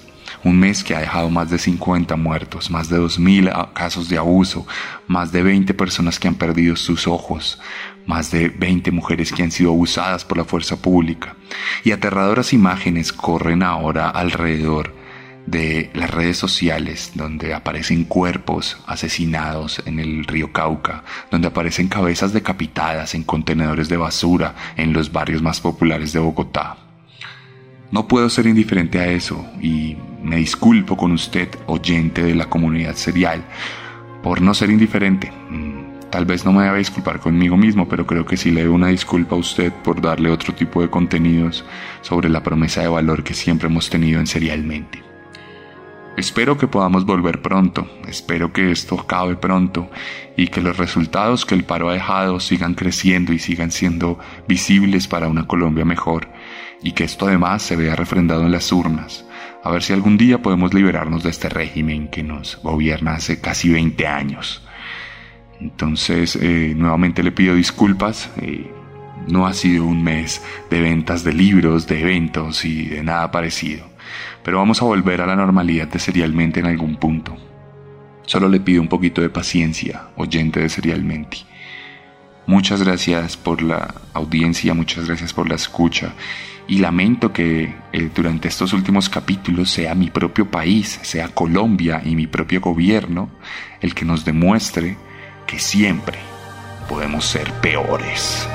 Un 0.44 0.60
mes 0.60 0.84
que 0.84 0.94
ha 0.94 1.00
dejado 1.00 1.30
más 1.30 1.48
de 1.48 1.58
50 1.58 2.14
muertos, 2.16 2.70
más 2.70 2.90
de 2.90 2.98
2.000 2.98 3.72
casos 3.72 4.10
de 4.10 4.18
abuso, 4.18 4.66
más 5.06 5.32
de 5.32 5.42
20 5.42 5.72
personas 5.72 6.18
que 6.18 6.28
han 6.28 6.34
perdido 6.34 6.76
sus 6.76 7.08
ojos, 7.08 7.58
más 8.08 8.30
de 8.30 8.48
20 8.48 8.90
mujeres 8.90 9.32
que 9.32 9.42
han 9.42 9.50
sido 9.50 9.70
abusadas 9.70 10.24
por 10.24 10.38
la 10.38 10.44
fuerza 10.44 10.80
pública 10.80 11.36
y 11.84 11.92
aterradoras 11.92 12.54
imágenes 12.54 13.12
corren 13.12 13.62
ahora 13.62 14.08
alrededor 14.08 14.94
de 15.46 15.90
las 15.94 16.10
redes 16.10 16.38
sociales 16.38 17.12
donde 17.14 17.52
aparecen 17.52 18.04
cuerpos 18.04 18.78
asesinados 18.86 19.82
en 19.84 20.00
el 20.00 20.24
río 20.24 20.52
Cauca, 20.52 21.04
donde 21.30 21.48
aparecen 21.48 21.88
cabezas 21.88 22.32
decapitadas 22.32 23.14
en 23.14 23.24
contenedores 23.24 23.88
de 23.90 23.98
basura 23.98 24.54
en 24.76 24.92
los 24.92 25.12
barrios 25.12 25.42
más 25.42 25.60
populares 25.60 26.12
de 26.12 26.18
Bogotá. 26.18 26.76
No 27.90 28.08
puedo 28.08 28.28
ser 28.30 28.46
indiferente 28.46 29.00
a 29.00 29.06
eso 29.06 29.46
y 29.60 29.96
me 30.22 30.36
disculpo 30.36 30.96
con 30.96 31.12
usted, 31.12 31.48
oyente 31.66 32.22
de 32.22 32.34
la 32.34 32.48
comunidad 32.48 32.94
serial, 32.94 33.44
por 34.22 34.42
no 34.42 34.52
ser 34.54 34.70
indiferente. 34.70 35.32
Tal 36.10 36.24
vez 36.24 36.44
no 36.44 36.52
me 36.52 36.64
deba 36.64 36.76
disculpar 36.76 37.20
conmigo 37.20 37.56
mismo, 37.56 37.86
pero 37.86 38.06
creo 38.06 38.24
que 38.24 38.38
sí 38.38 38.50
le 38.50 38.62
debo 38.62 38.74
una 38.74 38.88
disculpa 38.88 39.36
a 39.36 39.38
usted 39.38 39.72
por 39.84 40.00
darle 40.00 40.30
otro 40.30 40.54
tipo 40.54 40.80
de 40.80 40.88
contenidos 40.88 41.64
sobre 42.00 42.30
la 42.30 42.42
promesa 42.42 42.80
de 42.80 42.88
valor 42.88 43.22
que 43.22 43.34
siempre 43.34 43.68
hemos 43.68 43.90
tenido 43.90 44.18
en 44.18 44.26
Serialmente. 44.26 45.02
Espero 46.16 46.58
que 46.58 46.66
podamos 46.66 47.04
volver 47.06 47.42
pronto, 47.42 47.86
espero 48.08 48.52
que 48.52 48.72
esto 48.72 48.98
acabe 48.98 49.36
pronto 49.36 49.88
y 50.36 50.48
que 50.48 50.60
los 50.60 50.76
resultados 50.76 51.44
que 51.44 51.54
el 51.54 51.62
paro 51.62 51.90
ha 51.90 51.92
dejado 51.92 52.40
sigan 52.40 52.74
creciendo 52.74 53.32
y 53.32 53.38
sigan 53.38 53.70
siendo 53.70 54.18
visibles 54.48 55.06
para 55.06 55.28
una 55.28 55.46
Colombia 55.46 55.84
mejor 55.84 56.26
y 56.82 56.90
que 56.92 57.04
esto 57.04 57.28
además 57.28 57.62
se 57.62 57.76
vea 57.76 57.94
refrendado 57.94 58.44
en 58.44 58.50
las 58.50 58.72
urnas. 58.72 59.26
A 59.62 59.70
ver 59.70 59.84
si 59.84 59.92
algún 59.92 60.16
día 60.16 60.42
podemos 60.42 60.74
liberarnos 60.74 61.22
de 61.22 61.30
este 61.30 61.48
régimen 61.48 62.08
que 62.08 62.24
nos 62.24 62.60
gobierna 62.62 63.14
hace 63.14 63.40
casi 63.40 63.68
20 63.68 64.06
años. 64.08 64.66
Entonces, 65.60 66.36
eh, 66.36 66.74
nuevamente 66.76 67.22
le 67.22 67.32
pido 67.32 67.54
disculpas. 67.54 68.30
Eh, 68.40 68.70
no 69.26 69.46
ha 69.46 69.52
sido 69.52 69.84
un 69.84 70.02
mes 70.02 70.42
de 70.70 70.80
ventas 70.80 71.24
de 71.24 71.32
libros, 71.32 71.86
de 71.86 72.00
eventos 72.00 72.64
y 72.64 72.86
de 72.86 73.02
nada 73.02 73.30
parecido. 73.30 73.86
pero 74.42 74.58
vamos 74.58 74.80
a 74.80 74.86
volver 74.86 75.20
a 75.20 75.26
la 75.26 75.36
normalidad 75.36 75.88
de 75.88 75.98
Serialmente 75.98 76.60
en 76.60 76.66
algún 76.66 76.96
punto. 76.96 77.36
Solo 78.24 78.48
le 78.48 78.60
pido 78.60 78.80
un 78.80 78.88
poquito 78.88 79.20
de 79.20 79.28
paciencia, 79.28 80.08
oyente 80.16 80.60
de 80.60 80.70
Serialmente. 80.70 81.38
Muchas 82.46 82.82
gracias 82.82 83.36
por 83.36 83.60
la 83.60 83.94
audiencia, 84.14 84.72
muchas 84.72 85.06
gracias 85.06 85.34
por 85.34 85.48
la 85.48 85.56
escucha 85.56 86.14
y 86.66 86.78
lamento 86.78 87.32
que 87.32 87.74
eh, 87.92 88.10
durante 88.14 88.48
estos 88.48 88.72
últimos 88.72 89.08
capítulos 89.08 89.70
sea 89.70 89.94
mi 89.94 90.10
propio 90.10 90.50
país, 90.50 90.98
sea 91.02 91.28
Colombia 91.28 92.02
y 92.04 92.14
mi 92.14 92.26
propio 92.26 92.60
gobierno 92.60 93.30
el 93.80 93.94
que 93.94 94.04
nos 94.04 94.24
demuestre 94.24 94.96
que 95.48 95.58
siempre 95.58 96.18
podemos 96.88 97.24
ser 97.24 97.50
peores. 97.54 98.46